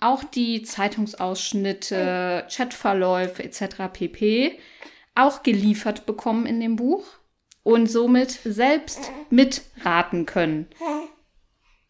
auch 0.00 0.22
die 0.22 0.62
Zeitungsausschnitte, 0.62 2.46
Chatverläufe 2.48 3.42
etc. 3.42 3.92
pp. 3.92 4.59
auch 5.16 5.42
geliefert 5.42 6.07
bekommen 6.07 6.46
in 6.46 6.61
dem 6.61 6.77
Buch 6.77 7.05
und 7.64 7.88
somit 7.88 8.38
selbst 8.44 9.11
mitraten 9.31 10.27
können. 10.27 10.68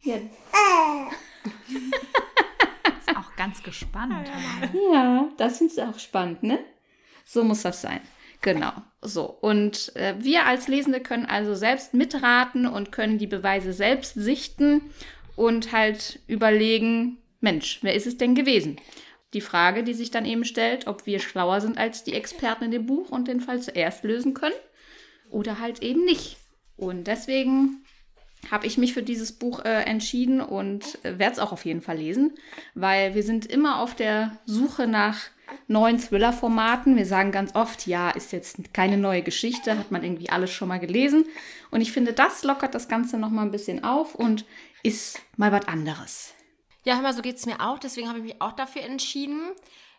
Ja. 0.02 0.14
Ganz 3.44 3.62
gespannt. 3.62 4.26
Ja, 4.94 5.28
das 5.36 5.58
findest 5.58 5.76
du 5.76 5.82
auch 5.82 5.98
spannend, 5.98 6.42
ne? 6.44 6.60
So 7.26 7.44
muss 7.44 7.60
das 7.60 7.82
sein. 7.82 8.00
Genau. 8.40 8.72
So. 9.02 9.24
Und 9.24 9.94
äh, 9.96 10.14
wir 10.18 10.46
als 10.46 10.66
Lesende 10.66 11.00
können 11.00 11.26
also 11.26 11.54
selbst 11.54 11.92
mitraten 11.92 12.66
und 12.66 12.90
können 12.90 13.18
die 13.18 13.26
Beweise 13.26 13.74
selbst 13.74 14.14
sichten 14.14 14.80
und 15.36 15.72
halt 15.72 16.20
überlegen, 16.26 17.18
Mensch, 17.40 17.80
wer 17.82 17.94
ist 17.94 18.06
es 18.06 18.16
denn 18.16 18.34
gewesen? 18.34 18.80
Die 19.34 19.42
Frage, 19.42 19.84
die 19.84 19.92
sich 19.92 20.10
dann 20.10 20.24
eben 20.24 20.46
stellt, 20.46 20.86
ob 20.86 21.04
wir 21.04 21.18
schlauer 21.18 21.60
sind 21.60 21.76
als 21.76 22.02
die 22.02 22.14
Experten 22.14 22.64
in 22.64 22.70
dem 22.70 22.86
Buch 22.86 23.10
und 23.10 23.28
den 23.28 23.42
Fall 23.42 23.60
zuerst 23.60 24.04
lösen 24.04 24.32
können 24.32 24.54
oder 25.28 25.58
halt 25.58 25.82
eben 25.82 26.06
nicht. 26.06 26.38
Und 26.78 27.08
deswegen 27.08 27.83
habe 28.50 28.66
ich 28.66 28.78
mich 28.78 28.94
für 28.94 29.02
dieses 29.02 29.32
Buch 29.32 29.64
äh, 29.64 29.82
entschieden 29.82 30.40
und 30.40 30.98
äh, 31.04 31.18
werde 31.18 31.32
es 31.32 31.38
auch 31.38 31.52
auf 31.52 31.64
jeden 31.64 31.82
Fall 31.82 31.98
lesen, 31.98 32.32
weil 32.74 33.14
wir 33.14 33.22
sind 33.22 33.46
immer 33.46 33.80
auf 33.80 33.94
der 33.94 34.38
Suche 34.46 34.86
nach 34.86 35.18
neuen 35.68 35.98
Thriller-Formaten. 35.98 36.96
Wir 36.96 37.06
sagen 37.06 37.32
ganz 37.32 37.54
oft, 37.54 37.86
ja, 37.86 38.10
ist 38.10 38.32
jetzt 38.32 38.72
keine 38.72 38.96
neue 38.96 39.22
Geschichte, 39.22 39.78
hat 39.78 39.90
man 39.90 40.02
irgendwie 40.02 40.30
alles 40.30 40.50
schon 40.50 40.68
mal 40.68 40.80
gelesen. 40.80 41.26
Und 41.70 41.80
ich 41.80 41.92
finde, 41.92 42.12
das 42.12 42.44
lockert 42.44 42.74
das 42.74 42.88
Ganze 42.88 43.18
noch 43.18 43.30
mal 43.30 43.42
ein 43.42 43.50
bisschen 43.50 43.84
auf 43.84 44.14
und 44.14 44.44
ist 44.82 45.20
mal 45.36 45.52
was 45.52 45.66
anderes. 45.68 46.34
Ja, 46.84 46.96
hör 46.96 47.02
mal, 47.02 47.14
so 47.14 47.22
geht 47.22 47.36
es 47.36 47.46
mir 47.46 47.60
auch. 47.60 47.78
Deswegen 47.78 48.08
habe 48.08 48.18
ich 48.18 48.24
mich 48.24 48.40
auch 48.40 48.52
dafür 48.52 48.82
entschieden. 48.82 49.40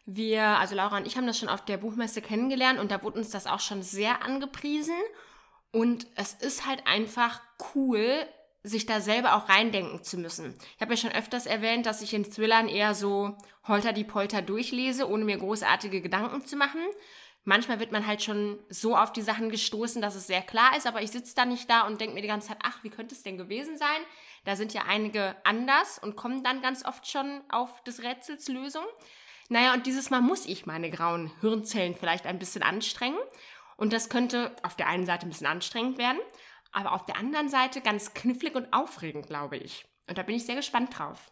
Wir, 0.06 0.44
also 0.44 0.76
Laura 0.76 0.98
und 0.98 1.08
ich 1.08 1.18
haben 1.18 1.26
das 1.26 1.40
schon 1.40 1.50
auf 1.50 1.66
der 1.66 1.78
Buchmesse 1.78 2.22
kennengelernt 2.22 2.80
und 2.80 2.92
da 2.92 3.02
wurde 3.02 3.18
uns 3.18 3.30
das 3.30 3.48
auch 3.48 3.60
schon 3.60 3.82
sehr 3.82 4.24
angepriesen. 4.24 4.94
Und 5.76 6.08
es 6.16 6.32
ist 6.32 6.66
halt 6.66 6.88
einfach 6.88 7.42
cool, 7.76 8.26
sich 8.64 8.86
da 8.86 9.02
selber 9.02 9.36
auch 9.36 9.50
reindenken 9.50 10.06
zu 10.06 10.18
müssen. 10.18 10.56
Ich 10.78 10.82
habe 10.82 10.94
ja 10.94 10.98
schon 10.98 11.12
öfters 11.12 11.48
erwähnt, 11.48 11.86
dass 11.86 12.02
ich 12.02 12.14
in 12.14 12.24
Thrillern 12.24 12.70
eher 12.70 12.96
so 12.96 13.36
holter 13.68 13.92
die 13.92 14.06
Polter 14.06 14.42
durchlese, 14.42 15.10
ohne 15.10 15.26
mir 15.26 15.38
großartige 15.38 16.00
Gedanken 16.00 16.46
zu 16.46 16.56
machen. 16.56 16.80
Manchmal 17.44 17.82
wird 17.82 17.92
man 17.92 18.08
halt 18.08 18.24
schon 18.24 18.58
so 18.70 18.96
auf 18.96 19.12
die 19.12 19.22
Sachen 19.22 19.50
gestoßen, 19.50 20.02
dass 20.02 20.16
es 20.16 20.28
sehr 20.28 20.42
klar 20.42 20.78
ist, 20.78 20.88
aber 20.88 21.02
ich 21.02 21.12
sitze 21.12 21.36
da 21.36 21.44
nicht 21.44 21.70
da 21.70 21.82
und 21.82 22.00
denke 22.00 22.16
mir 22.16 22.22
die 22.22 22.30
ganze 22.30 22.48
Zeit, 22.48 22.60
ach, 22.64 22.82
wie 22.86 22.90
könnte 22.90 23.14
es 23.14 23.24
denn 23.24 23.38
gewesen 23.38 23.78
sein? 23.78 24.00
Da 24.46 24.56
sind 24.56 24.74
ja 24.74 24.84
einige 24.88 25.36
anders 25.44 26.00
und 26.00 26.16
kommen 26.16 26.42
dann 26.42 26.62
ganz 26.62 26.86
oft 26.86 27.06
schon 27.06 27.42
auf 27.50 27.84
des 27.84 28.02
Rätsels 28.02 28.48
Lösung. 28.48 28.86
Naja, 29.50 29.74
und 29.74 29.86
dieses 29.86 30.10
Mal 30.10 30.22
muss 30.22 30.46
ich 30.46 30.66
meine 30.66 30.90
grauen 30.90 31.32
Hirnzellen 31.42 31.96
vielleicht 31.96 32.26
ein 32.26 32.40
bisschen 32.40 32.64
anstrengen. 32.64 33.20
Und 33.78 33.94
das 33.94 34.10
könnte 34.10 34.56
auf 34.64 34.76
der 34.76 34.88
einen 34.88 35.06
Seite 35.06 35.26
ein 35.26 35.30
bisschen 35.30 35.48
anstrengend 35.48 35.98
werden, 35.98 36.20
aber 36.72 36.94
auf 36.94 37.06
der 37.06 37.18
anderen 37.18 37.50
Seite 37.50 37.82
ganz 37.82 38.14
knifflig 38.14 38.56
und 38.56 38.72
aufregend, 38.74 39.28
glaube 39.28 39.58
ich. 39.58 39.86
Und 40.08 40.18
da 40.18 40.24
bin 40.24 40.36
ich 40.36 40.46
sehr 40.46 40.56
gespannt 40.56 40.98
drauf. 40.98 41.32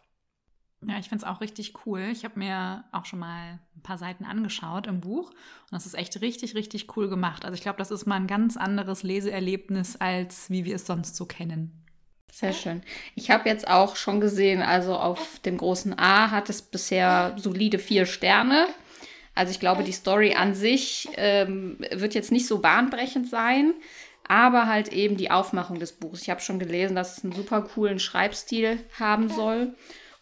Ja, 0.86 0.98
ich 0.98 1.08
finde 1.08 1.24
es 1.24 1.30
auch 1.30 1.40
richtig 1.40 1.86
cool. 1.86 2.08
Ich 2.12 2.24
habe 2.24 2.38
mir 2.38 2.84
auch 2.92 3.06
schon 3.06 3.18
mal 3.18 3.58
ein 3.74 3.82
paar 3.82 3.96
Seiten 3.96 4.24
angeschaut 4.24 4.86
im 4.86 5.00
Buch 5.00 5.30
und 5.30 5.72
das 5.72 5.86
ist 5.86 5.94
echt 5.94 6.20
richtig, 6.20 6.54
richtig 6.54 6.96
cool 6.96 7.08
gemacht. 7.08 7.44
Also 7.44 7.54
ich 7.54 7.62
glaube, 7.62 7.78
das 7.78 7.90
ist 7.90 8.06
mal 8.06 8.16
ein 8.16 8.26
ganz 8.26 8.56
anderes 8.56 9.02
Leseerlebnis, 9.02 9.96
als 9.96 10.50
wie 10.50 10.64
wir 10.64 10.76
es 10.76 10.86
sonst 10.86 11.16
so 11.16 11.24
kennen. 11.24 11.84
Sehr 12.30 12.52
schön. 12.52 12.82
Ich 13.14 13.30
habe 13.30 13.48
jetzt 13.48 13.68
auch 13.68 13.94
schon 13.96 14.20
gesehen, 14.20 14.60
also 14.60 14.96
auf 14.96 15.38
dem 15.40 15.56
großen 15.56 15.96
A 15.98 16.32
hat 16.32 16.50
es 16.50 16.62
bisher 16.62 17.34
solide 17.38 17.78
vier 17.78 18.06
Sterne. 18.06 18.66
Also 19.34 19.50
ich 19.50 19.60
glaube, 19.60 19.82
die 19.82 19.92
Story 19.92 20.34
an 20.34 20.54
sich 20.54 21.08
ähm, 21.16 21.78
wird 21.90 22.14
jetzt 22.14 22.32
nicht 22.32 22.46
so 22.46 22.58
bahnbrechend 22.58 23.28
sein, 23.28 23.74
aber 24.26 24.66
halt 24.66 24.92
eben 24.92 25.16
die 25.16 25.30
Aufmachung 25.30 25.78
des 25.78 25.92
Buches. 25.92 26.22
Ich 26.22 26.30
habe 26.30 26.40
schon 26.40 26.58
gelesen, 26.58 26.94
dass 26.94 27.18
es 27.18 27.24
einen 27.24 27.32
super 27.32 27.62
coolen 27.62 27.98
Schreibstil 27.98 28.78
haben 28.98 29.28
soll 29.28 29.74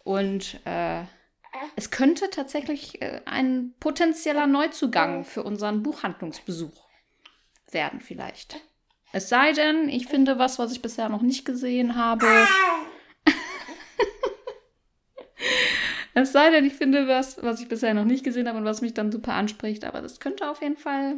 und 0.02 0.60
äh, 0.64 1.02
es 1.76 1.90
könnte 1.90 2.30
tatsächlich 2.30 3.02
äh, 3.02 3.20
ein 3.26 3.74
potenzieller 3.78 4.46
Neuzugang 4.46 5.24
für 5.24 5.42
unseren 5.42 5.82
Buchhandlungsbesuch 5.82 6.88
werden 7.70 8.00
vielleicht. 8.00 8.60
Es 9.12 9.28
sei 9.28 9.52
denn, 9.52 9.88
ich 9.88 10.06
finde 10.06 10.38
was, 10.38 10.58
was 10.58 10.72
ich 10.72 10.80
bisher 10.80 11.08
noch 11.10 11.22
nicht 11.22 11.44
gesehen 11.44 11.96
habe. 11.96 12.26
Es 16.14 16.32
sei 16.32 16.50
denn, 16.50 16.64
ich 16.64 16.74
finde 16.74 17.08
was, 17.08 17.42
was 17.42 17.60
ich 17.60 17.68
bisher 17.68 17.94
noch 17.94 18.04
nicht 18.04 18.24
gesehen 18.24 18.48
habe 18.48 18.58
und 18.58 18.64
was 18.64 18.82
mich 18.82 18.94
dann 18.94 19.12
super 19.12 19.34
anspricht. 19.34 19.84
Aber 19.84 20.02
das 20.02 20.20
könnte 20.20 20.50
auf 20.50 20.60
jeden 20.60 20.76
Fall 20.76 21.16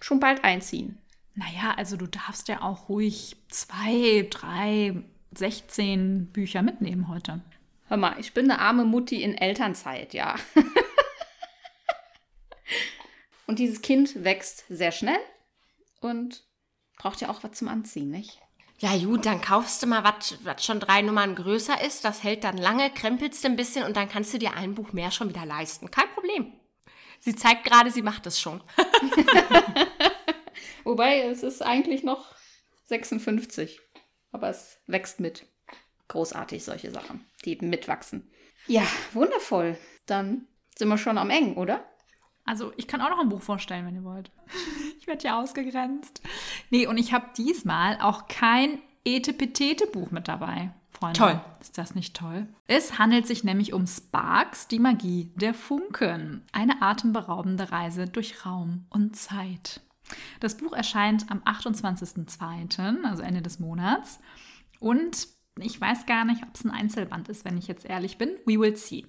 schon 0.00 0.20
bald 0.20 0.44
einziehen. 0.44 0.98
Naja, 1.34 1.74
also 1.76 1.96
du 1.96 2.06
darfst 2.06 2.48
ja 2.48 2.62
auch 2.62 2.88
ruhig 2.88 3.36
zwei, 3.48 4.26
drei, 4.30 5.02
16 5.36 6.26
Bücher 6.32 6.62
mitnehmen 6.62 7.08
heute. 7.08 7.40
Hör 7.88 7.96
mal, 7.96 8.18
ich 8.18 8.34
bin 8.34 8.50
eine 8.50 8.60
arme 8.60 8.84
Mutti 8.84 9.22
in 9.22 9.36
Elternzeit, 9.36 10.12
ja. 10.12 10.36
und 13.46 13.58
dieses 13.58 13.82
Kind 13.82 14.24
wächst 14.24 14.64
sehr 14.68 14.92
schnell 14.92 15.18
und 16.00 16.44
braucht 16.98 17.20
ja 17.20 17.30
auch 17.30 17.42
was 17.42 17.52
zum 17.52 17.68
Anziehen, 17.68 18.10
nicht? 18.10 18.40
Ja, 18.80 18.96
gut, 18.96 19.26
dann 19.26 19.42
kaufst 19.42 19.82
du 19.82 19.86
mal 19.86 20.04
was, 20.04 20.42
was 20.42 20.64
schon 20.64 20.80
drei 20.80 21.02
Nummern 21.02 21.34
größer 21.34 21.84
ist. 21.84 22.02
Das 22.02 22.22
hält 22.22 22.44
dann 22.44 22.56
lange, 22.56 22.90
krempelst 22.90 23.44
ein 23.44 23.54
bisschen 23.54 23.84
und 23.84 23.94
dann 23.94 24.08
kannst 24.08 24.32
du 24.32 24.38
dir 24.38 24.54
ein 24.54 24.74
Buch 24.74 24.94
mehr 24.94 25.10
schon 25.10 25.28
wieder 25.28 25.44
leisten. 25.44 25.90
Kein 25.90 26.08
Problem. 26.14 26.54
Sie 27.18 27.36
zeigt 27.36 27.64
gerade, 27.64 27.90
sie 27.90 28.00
macht 28.00 28.26
es 28.26 28.40
schon. 28.40 28.62
Wobei, 30.84 31.20
es 31.20 31.42
ist 31.42 31.60
eigentlich 31.60 32.04
noch 32.04 32.34
56. 32.86 33.80
Aber 34.32 34.48
es 34.48 34.78
wächst 34.86 35.20
mit. 35.20 35.44
Großartig, 36.08 36.64
solche 36.64 36.90
Sachen, 36.90 37.26
die 37.44 37.56
mitwachsen. 37.56 38.30
Ja, 38.66 38.86
wundervoll. 39.12 39.76
Dann 40.06 40.48
sind 40.74 40.88
wir 40.88 40.96
schon 40.96 41.18
am 41.18 41.28
Eng, 41.28 41.56
oder? 41.56 41.84
Also, 42.46 42.72
ich 42.78 42.88
kann 42.88 43.02
auch 43.02 43.10
noch 43.10 43.20
ein 43.20 43.28
Buch 43.28 43.42
vorstellen, 43.42 43.86
wenn 43.86 43.94
ihr 43.94 44.04
wollt. 44.04 44.30
Ich 45.00 45.06
werde 45.06 45.24
ja 45.24 45.40
ausgegrenzt. 45.40 46.20
Nee, 46.68 46.86
und 46.86 46.98
ich 46.98 47.14
habe 47.14 47.26
diesmal 47.36 47.98
auch 48.02 48.28
kein 48.28 48.78
Etepetete-Buch 49.06 50.10
mit 50.10 50.28
dabei. 50.28 50.74
Freunde. 50.90 51.18
Toll. 51.18 51.40
Ist 51.58 51.78
das 51.78 51.94
nicht 51.94 52.14
toll? 52.14 52.46
Es 52.66 52.98
handelt 52.98 53.26
sich 53.26 53.42
nämlich 53.42 53.72
um 53.72 53.86
Sparks, 53.86 54.68
die 54.68 54.78
Magie 54.78 55.32
der 55.36 55.54
Funken. 55.54 56.44
Eine 56.52 56.82
atemberaubende 56.82 57.72
Reise 57.72 58.06
durch 58.06 58.44
Raum 58.44 58.84
und 58.90 59.16
Zeit. 59.16 59.80
Das 60.40 60.58
Buch 60.58 60.74
erscheint 60.74 61.30
am 61.30 61.38
28.02., 61.38 63.02
also 63.04 63.22
Ende 63.22 63.40
des 63.40 63.58
Monats. 63.58 64.20
Und 64.80 65.28
ich 65.58 65.80
weiß 65.80 66.04
gar 66.04 66.26
nicht, 66.26 66.42
ob 66.42 66.54
es 66.54 66.64
ein 66.64 66.70
Einzelband 66.70 67.30
ist, 67.30 67.46
wenn 67.46 67.56
ich 67.56 67.68
jetzt 67.68 67.86
ehrlich 67.86 68.18
bin. 68.18 68.36
We 68.44 68.60
will 68.60 68.76
see. 68.76 69.06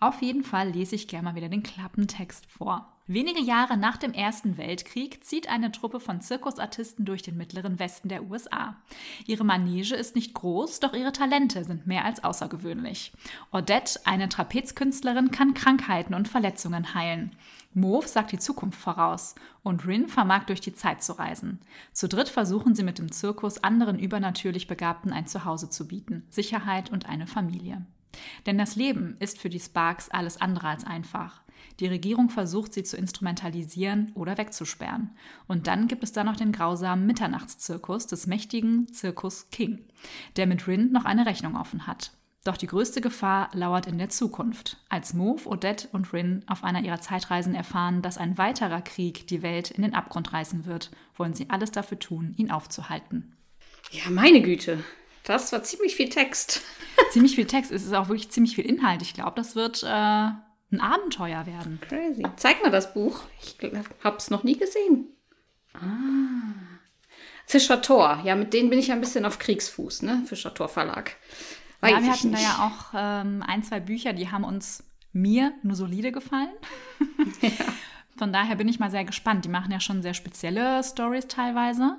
Auf 0.00 0.22
jeden 0.22 0.42
Fall 0.42 0.70
lese 0.70 0.94
ich 0.94 1.08
gerne 1.08 1.28
mal 1.28 1.34
wieder 1.34 1.50
den 1.50 1.62
Klappentext 1.62 2.46
vor. 2.46 2.93
Wenige 3.06 3.42
Jahre 3.42 3.76
nach 3.76 3.98
dem 3.98 4.14
Ersten 4.14 4.56
Weltkrieg 4.56 5.22
zieht 5.22 5.50
eine 5.50 5.70
Truppe 5.70 6.00
von 6.00 6.22
Zirkusartisten 6.22 7.04
durch 7.04 7.20
den 7.20 7.36
mittleren 7.36 7.78
Westen 7.78 8.08
der 8.08 8.30
USA. 8.30 8.76
Ihre 9.26 9.44
Manege 9.44 9.94
ist 9.94 10.14
nicht 10.14 10.32
groß, 10.32 10.80
doch 10.80 10.94
ihre 10.94 11.12
Talente 11.12 11.64
sind 11.64 11.86
mehr 11.86 12.06
als 12.06 12.24
außergewöhnlich. 12.24 13.12
Odette, 13.52 14.00
eine 14.06 14.30
Trapezkünstlerin, 14.30 15.30
kann 15.30 15.52
Krankheiten 15.52 16.14
und 16.14 16.28
Verletzungen 16.28 16.94
heilen. 16.94 17.36
Mauve 17.74 18.08
sagt 18.08 18.32
die 18.32 18.38
Zukunft 18.38 18.80
voraus 18.80 19.34
und 19.62 19.86
Rin 19.86 20.08
vermag 20.08 20.44
durch 20.44 20.62
die 20.62 20.74
Zeit 20.74 21.02
zu 21.02 21.12
reisen. 21.12 21.60
Zu 21.92 22.08
dritt 22.08 22.30
versuchen 22.30 22.74
sie 22.74 22.84
mit 22.84 22.98
dem 22.98 23.12
Zirkus 23.12 23.62
anderen 23.62 23.98
übernatürlich 23.98 24.66
Begabten 24.66 25.12
ein 25.12 25.26
Zuhause 25.26 25.68
zu 25.68 25.86
bieten, 25.86 26.24
Sicherheit 26.30 26.90
und 26.90 27.06
eine 27.06 27.26
Familie. 27.26 27.84
Denn 28.46 28.56
das 28.56 28.76
Leben 28.76 29.18
ist 29.18 29.40
für 29.40 29.50
die 29.50 29.60
Sparks 29.60 30.08
alles 30.08 30.40
andere 30.40 30.68
als 30.68 30.84
einfach. 30.84 31.43
Die 31.80 31.86
Regierung 31.86 32.30
versucht, 32.30 32.72
sie 32.72 32.82
zu 32.82 32.96
instrumentalisieren 32.96 34.12
oder 34.14 34.38
wegzusperren. 34.38 35.10
Und 35.46 35.66
dann 35.66 35.88
gibt 35.88 36.04
es 36.04 36.12
da 36.12 36.24
noch 36.24 36.36
den 36.36 36.52
grausamen 36.52 37.06
Mitternachtszirkus 37.06 38.06
des 38.06 38.26
mächtigen 38.26 38.92
Zirkus 38.92 39.50
King, 39.50 39.84
der 40.36 40.46
mit 40.46 40.66
Rin 40.66 40.92
noch 40.92 41.04
eine 41.04 41.26
Rechnung 41.26 41.56
offen 41.56 41.86
hat. 41.86 42.12
Doch 42.44 42.58
die 42.58 42.66
größte 42.66 43.00
Gefahr 43.00 43.48
lauert 43.54 43.86
in 43.86 43.96
der 43.96 44.10
Zukunft, 44.10 44.76
als 44.90 45.14
Move, 45.14 45.48
Odette 45.48 45.88
und 45.92 46.12
Rin 46.12 46.44
auf 46.46 46.62
einer 46.62 46.82
ihrer 46.82 47.00
Zeitreisen 47.00 47.54
erfahren, 47.54 48.02
dass 48.02 48.18
ein 48.18 48.36
weiterer 48.36 48.82
Krieg 48.82 49.26
die 49.28 49.42
Welt 49.42 49.70
in 49.70 49.82
den 49.82 49.94
Abgrund 49.94 50.32
reißen 50.34 50.66
wird, 50.66 50.90
wollen 51.16 51.32
sie 51.32 51.48
alles 51.48 51.70
dafür 51.70 51.98
tun, 51.98 52.34
ihn 52.36 52.50
aufzuhalten. 52.50 53.34
Ja, 53.90 54.10
meine 54.10 54.42
Güte. 54.42 54.84
Das 55.24 55.52
war 55.52 55.62
ziemlich 55.62 55.96
viel 55.96 56.10
Text. 56.10 56.60
ziemlich 57.12 57.34
viel 57.34 57.46
Text. 57.46 57.72
Es 57.72 57.82
ist 57.82 57.94
auch 57.94 58.08
wirklich 58.08 58.30
ziemlich 58.30 58.54
viel 58.54 58.66
Inhalt. 58.66 59.00
Ich 59.00 59.14
glaube, 59.14 59.36
das 59.36 59.56
wird 59.56 59.82
äh, 59.82 60.28
ein 60.74 60.80
Abenteuer 60.80 61.46
werden. 61.46 61.80
Crazy. 61.80 62.22
Zeig 62.36 62.62
mal 62.62 62.70
das 62.70 62.94
Buch. 62.94 63.22
Ich 63.40 63.56
habe 64.02 64.16
es 64.16 64.30
noch 64.30 64.44
nie 64.44 64.56
gesehen. 64.56 65.08
Ah. 65.74 66.54
Fischer 67.46 67.82
Tor. 67.82 68.20
Ja, 68.24 68.36
mit 68.36 68.52
denen 68.52 68.70
bin 68.70 68.78
ich 68.78 68.88
ja 68.88 68.94
ein 68.94 69.00
bisschen 69.00 69.24
auf 69.24 69.38
Kriegsfuß, 69.38 70.02
ne? 70.02 70.22
Fischer 70.26 70.54
Tor 70.54 70.68
Verlag. 70.68 71.16
Weiß 71.80 71.92
ja, 71.92 72.02
wir 72.02 72.12
hatten 72.12 72.30
nicht. 72.30 72.42
da 72.42 72.46
ja 72.46 72.66
auch 72.66 72.94
ähm, 72.96 73.42
ein, 73.46 73.62
zwei 73.62 73.80
Bücher, 73.80 74.12
die 74.12 74.30
haben 74.30 74.44
uns 74.44 74.84
mir 75.12 75.52
nur 75.62 75.76
solide 75.76 76.12
gefallen. 76.12 76.52
ja. 77.40 77.50
Von 78.16 78.32
daher 78.32 78.56
bin 78.56 78.68
ich 78.68 78.78
mal 78.78 78.90
sehr 78.90 79.04
gespannt. 79.04 79.44
Die 79.44 79.50
machen 79.50 79.72
ja 79.72 79.80
schon 79.80 80.02
sehr 80.02 80.14
spezielle 80.14 80.82
Stories 80.82 81.26
teilweise. 81.26 81.98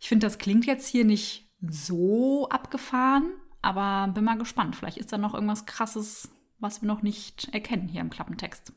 Ich 0.00 0.08
finde, 0.08 0.26
das 0.26 0.38
klingt 0.38 0.66
jetzt 0.66 0.88
hier 0.88 1.04
nicht 1.04 1.48
so 1.60 2.48
abgefahren, 2.48 3.32
aber 3.62 4.12
bin 4.12 4.24
mal 4.24 4.38
gespannt. 4.38 4.76
Vielleicht 4.76 4.96
ist 4.96 5.12
da 5.12 5.18
noch 5.18 5.34
irgendwas 5.34 5.66
Krasses, 5.66 6.30
was 6.58 6.82
wir 6.82 6.88
noch 6.88 7.02
nicht 7.02 7.52
erkennen 7.52 7.88
hier 7.88 8.00
im 8.00 8.10
Klappentext. 8.10 8.72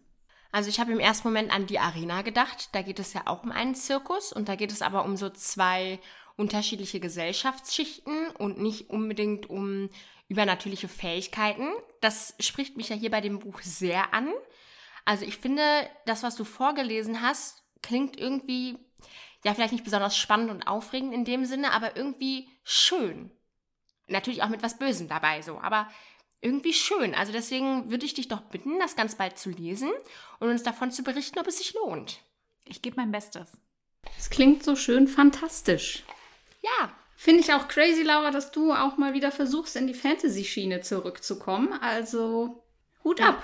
Also 0.51 0.69
ich 0.69 0.79
habe 0.79 0.91
im 0.91 0.99
ersten 0.99 1.27
Moment 1.27 1.53
an 1.53 1.65
die 1.65 1.79
Arena 1.79 2.21
gedacht. 2.23 2.69
Da 2.73 2.81
geht 2.81 2.99
es 2.99 3.13
ja 3.13 3.23
auch 3.25 3.43
um 3.43 3.51
einen 3.51 3.75
Zirkus 3.75 4.33
und 4.33 4.49
da 4.49 4.55
geht 4.55 4.71
es 4.71 4.81
aber 4.81 5.05
um 5.05 5.15
so 5.15 5.29
zwei 5.29 5.99
unterschiedliche 6.35 6.99
Gesellschaftsschichten 6.99 8.31
und 8.31 8.59
nicht 8.59 8.89
unbedingt 8.89 9.49
um 9.49 9.89
übernatürliche 10.27 10.87
Fähigkeiten. 10.87 11.67
Das 12.01 12.35
spricht 12.39 12.77
mich 12.77 12.89
ja 12.89 12.95
hier 12.95 13.11
bei 13.11 13.21
dem 13.21 13.39
Buch 13.39 13.61
sehr 13.61 14.13
an. 14.13 14.29
Also 15.05 15.25
ich 15.25 15.37
finde, 15.37 15.63
das, 16.05 16.23
was 16.23 16.35
du 16.35 16.43
vorgelesen 16.43 17.21
hast, 17.21 17.63
klingt 17.81 18.17
irgendwie, 18.17 18.77
ja, 19.43 19.53
vielleicht 19.53 19.73
nicht 19.73 19.83
besonders 19.83 20.17
spannend 20.17 20.51
und 20.51 20.67
aufregend 20.67 21.13
in 21.13 21.25
dem 21.25 21.45
Sinne, 21.45 21.71
aber 21.71 21.95
irgendwie 21.95 22.49
schön. 22.63 23.31
natürlich 24.07 24.43
auch 24.43 24.49
mit 24.49 24.63
was 24.63 24.77
Bösem 24.77 25.07
dabei 25.07 25.41
so, 25.41 25.59
aber 25.59 25.87
irgendwie 26.41 26.73
schön. 26.73 27.13
Also 27.15 27.31
deswegen 27.31 27.89
würde 27.89 28.05
ich 28.05 28.13
dich 28.13 28.27
doch 28.27 28.41
bitten, 28.41 28.79
das 28.79 28.95
ganz 28.95 29.15
bald 29.15 29.37
zu 29.37 29.49
lesen 29.49 29.91
und 30.39 30.49
uns 30.49 30.63
davon 30.63 30.91
zu 30.91 31.03
berichten, 31.03 31.39
ob 31.39 31.47
es 31.47 31.59
sich 31.59 31.73
lohnt. 31.73 32.19
Ich 32.65 32.81
gebe 32.81 32.97
mein 32.97 33.11
Bestes. 33.11 33.51
Es 34.17 34.29
klingt 34.29 34.63
so 34.63 34.75
schön 34.75 35.07
fantastisch. 35.07 36.03
Ja, 36.61 36.91
Finde 37.21 37.41
ich 37.41 37.53
auch 37.53 37.67
crazy, 37.67 38.01
Laura, 38.01 38.31
dass 38.31 38.51
du 38.51 38.73
auch 38.73 38.97
mal 38.97 39.13
wieder 39.13 39.31
versuchst, 39.31 39.75
in 39.75 39.85
die 39.85 39.93
Fantasy-Schiene 39.93 40.81
zurückzukommen. 40.81 41.71
Also 41.73 42.63
Hut 43.03 43.21
ab. 43.21 43.43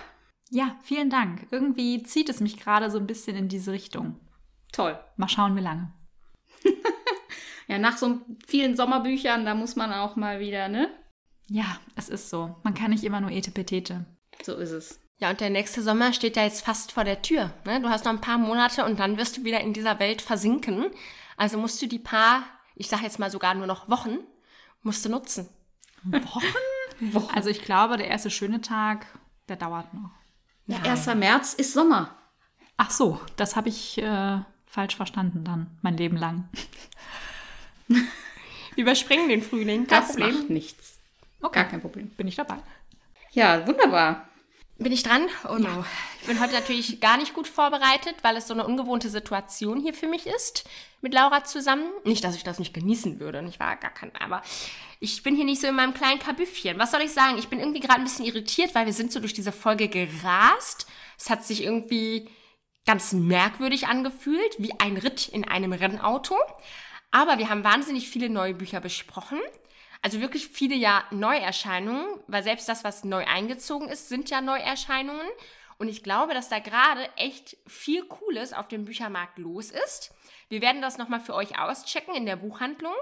Ja, 0.50 0.76
vielen 0.82 1.12
Dank. 1.12 1.46
Irgendwie 1.52 2.02
zieht 2.02 2.28
es 2.30 2.40
mich 2.40 2.58
gerade 2.60 2.90
so 2.90 2.98
ein 2.98 3.06
bisschen 3.06 3.38
in 3.38 3.50
diese 3.50 3.72
Richtung. 3.72 4.20
Toll. 4.72 5.00
Mal 5.16 5.30
schauen, 5.30 5.56
wie 5.56 5.62
lange. 5.62 5.94
Ja, 7.68 7.78
nach 7.78 7.98
so 7.98 8.22
vielen 8.48 8.76
Sommerbüchern, 8.76 9.46
da 9.46 9.54
muss 9.54 9.76
man 9.76 9.92
auch 9.94 10.16
mal 10.16 10.40
wieder, 10.40 10.70
ne? 10.70 10.90
Ja, 11.50 11.80
es 11.96 12.10
ist 12.10 12.30
so. 12.30 12.56
Man 12.64 12.74
kann 12.74 12.92
nicht 12.92 13.04
immer 13.04 13.22
nur 13.22 13.32
Etepetete. 13.32 14.06
So 14.44 14.56
ist 14.56 14.72
es. 14.72 15.00
Ja, 15.20 15.30
und 15.32 15.40
der 15.40 15.50
nächste 15.50 15.82
Sommer 15.82 16.14
steht 16.14 16.36
ja 16.36 16.44
jetzt 16.44 16.64
fast 16.64 16.92
vor 16.92 17.04
der 17.04 17.22
Tür. 17.22 17.52
Ne? 17.66 17.82
Du 17.82 17.90
hast 17.90 18.06
noch 18.06 18.12
ein 18.12 18.22
paar 18.22 18.38
Monate 18.38 18.86
und 18.86 19.00
dann 19.00 19.18
wirst 19.18 19.38
du 19.38 19.44
wieder 19.44 19.62
in 19.62 19.74
dieser 19.74 20.00
Welt 20.00 20.22
versinken. 20.22 20.92
Also 21.38 21.58
musst 21.58 21.82
du 21.82 21.88
die 21.88 22.00
paar, 22.00 22.44
ich 22.76 22.88
sage 22.88 23.04
jetzt 23.04 23.18
mal 23.18 23.32
sogar 23.32 23.56
nur 23.56 23.66
noch 23.68 23.90
Wochen, 23.90 24.18
musst 24.84 25.04
du 25.06 25.10
nutzen. 25.10 25.48
Wochen? 26.04 26.46
Also 27.34 27.50
ich 27.50 27.64
glaube, 27.64 27.98
der 27.98 28.08
erste 28.08 28.30
schöne 28.30 28.62
Tag, 28.62 29.08
der 29.50 29.56
dauert 29.56 29.94
noch. 29.94 30.12
Ja, 30.68 30.80
1. 30.80 31.08
März 31.16 31.54
ist 31.54 31.74
Sommer. 31.74 32.16
Ach 32.76 32.92
so, 32.92 33.20
das 33.38 33.56
habe 33.56 33.70
ich 33.70 33.98
äh, 33.98 34.40
falsch 34.66 34.96
verstanden 34.96 35.44
dann, 35.44 35.78
mein 35.82 35.98
Leben 35.98 36.18
lang. 36.18 36.48
Wir 37.88 38.04
überspringen 38.76 39.30
den 39.30 39.42
Frühling, 39.42 39.88
kein 39.88 40.02
Das 40.02 40.10
Problem. 40.10 40.36
macht 40.36 40.50
nichts. 40.50 40.97
Okay, 41.42 41.60
Gar 41.60 41.70
kein 41.70 41.82
Problem. 41.82 42.10
bin 42.10 42.28
ich 42.28 42.36
dabei. 42.36 42.58
Ja, 43.32 43.66
wunderbar. 43.68 44.28
Bin 44.80 44.92
ich 44.92 45.02
dran? 45.02 45.28
Oh 45.50 45.56
no. 45.56 45.84
Ich 46.22 46.28
bin 46.28 46.40
heute 46.40 46.54
natürlich 46.54 47.00
gar 47.00 47.18
nicht 47.18 47.34
gut 47.34 47.48
vorbereitet, 47.48 48.16
weil 48.22 48.38
es 48.38 48.48
so 48.48 48.54
eine 48.54 48.66
ungewohnte 48.66 49.10
Situation 49.10 49.80
hier 49.80 49.94
für 49.94 50.08
mich 50.08 50.28
ist 50.28 50.70
mit 51.02 51.14
Laura 51.14 51.44
zusammen. 51.44 51.90
Nicht, 52.04 52.24
dass 52.24 52.36
ich 52.36 52.44
das 52.44 52.60
nicht 52.60 52.74
genießen 52.76 53.20
würde, 53.20 53.44
ich 53.48 53.60
war 53.60 53.76
gar 53.76 53.92
kein, 53.92 54.16
aber 54.16 54.44
ich 55.00 55.24
bin 55.24 55.36
hier 55.36 55.46
nicht 55.46 55.62
so 55.62 55.68
in 55.68 55.76
meinem 55.76 55.94
kleinen 55.94 56.20
Kabüffchen. 56.20 56.78
Was 56.78 56.92
soll 56.92 57.02
ich 57.02 57.12
sagen? 57.12 57.38
Ich 57.38 57.48
bin 57.48 57.60
irgendwie 57.60 57.80
gerade 57.80 58.00
ein 58.00 58.04
bisschen 58.04 58.26
irritiert, 58.26 58.76
weil 58.76 58.86
wir 58.86 58.94
sind 58.94 59.12
so 59.12 59.20
durch 59.20 59.34
diese 59.34 59.52
Folge 59.52 59.88
gerast. 59.88 60.88
Es 61.18 61.30
hat 61.30 61.44
sich 61.44 61.64
irgendwie 61.64 62.30
ganz 62.86 63.14
merkwürdig 63.14 63.88
angefühlt, 63.88 64.56
wie 64.60 64.80
ein 64.80 64.98
Ritt 64.98 65.28
in 65.28 65.48
einem 65.48 65.74
Rennauto. 65.74 66.36
Aber 67.12 67.38
wir 67.38 67.50
haben 67.50 67.64
wahnsinnig 67.64 68.10
viele 68.10 68.30
neue 68.30 68.54
Bücher 68.54 68.80
besprochen. 68.80 69.40
Also 70.02 70.22
wirklich 70.22 70.48
viele 70.48 70.76
ja 70.76 71.04
Neuerscheinungen, 71.12 72.06
weil 72.28 72.44
selbst 72.44 72.70
das, 72.70 72.84
was 72.84 73.04
neu 73.04 73.26
eingezogen 73.26 73.90
ist, 73.90 74.10
sind 74.10 74.30
ja 74.30 74.42
Neuerscheinungen. 74.42 75.28
Und 75.80 75.90
ich 75.90 76.04
glaube, 76.04 76.34
dass 76.34 76.50
da 76.50 76.60
gerade 76.60 77.08
echt 77.18 77.58
viel 77.68 78.04
Cooles 78.06 78.54
auf 78.54 78.68
dem 78.68 78.86
Büchermarkt 78.86 79.38
los 79.38 79.72
ist. 79.72 80.14
Wir 80.50 80.62
werden 80.62 80.82
das 80.82 80.98
nochmal 80.98 81.20
für 81.20 81.36
euch 81.36 81.60
auschecken 81.60 82.16
in 82.16 82.26
der 82.26 82.36
Buchhandlung. 82.36 82.96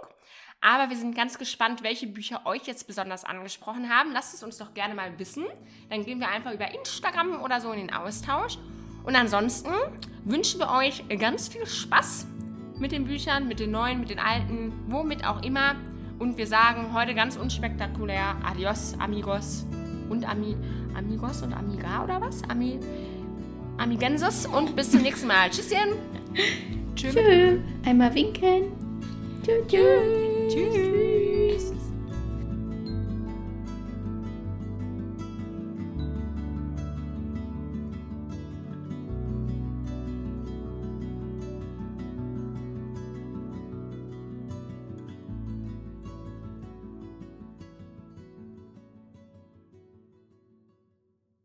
Aber 0.61 0.89
wir 0.89 0.97
sind 0.97 1.15
ganz 1.15 1.37
gespannt, 1.37 1.83
welche 1.83 2.07
Bücher 2.07 2.45
euch 2.45 2.63
jetzt 2.63 2.87
besonders 2.87 3.23
angesprochen 3.23 3.89
haben. 3.89 4.11
Lasst 4.11 4.33
es 4.33 4.43
uns 4.43 4.57
doch 4.57 4.73
gerne 4.73 4.95
mal 4.95 5.19
wissen. 5.19 5.45
Dann 5.89 6.03
gehen 6.05 6.19
wir 6.19 6.29
einfach 6.29 6.53
über 6.53 6.73
Instagram 6.73 7.41
oder 7.41 7.61
so 7.61 7.71
in 7.71 7.79
den 7.79 7.93
Austausch. 7.93 8.57
Und 9.03 9.15
ansonsten 9.15 9.71
wünschen 10.23 10.59
wir 10.59 10.71
euch 10.71 11.07
ganz 11.19 11.47
viel 11.49 11.67
Spaß 11.67 12.25
mit 12.77 12.91
den 12.91 13.05
Büchern, 13.05 13.47
mit 13.47 13.59
den 13.59 13.71
neuen, 13.71 13.99
mit 13.99 14.09
den 14.09 14.19
alten, 14.19 14.73
womit 14.87 15.23
auch 15.23 15.43
immer. 15.43 15.75
Und 16.19 16.37
wir 16.37 16.47
sagen 16.47 16.93
heute 16.93 17.13
ganz 17.13 17.35
unspektakulär 17.35 18.37
Adios, 18.43 18.95
Amigos 18.99 19.65
und 20.09 20.27
Ami, 20.27 20.55
Amigos 20.97 21.41
und 21.41 21.53
Amiga 21.53 22.03
oder 22.03 22.21
was? 22.21 22.41
Ami, 22.49 22.79
Amigensis 23.77 24.45
und 24.45 24.75
bis 24.75 24.91
zum 24.91 25.01
nächsten 25.01 25.27
Mal. 25.27 25.49
Tschüsschen. 25.49 25.93
Tschö. 26.95 27.57
Einmal 27.85 28.13
winken. 28.15 28.71
Tschö. 29.43 29.87
Tschüss. 30.47 30.94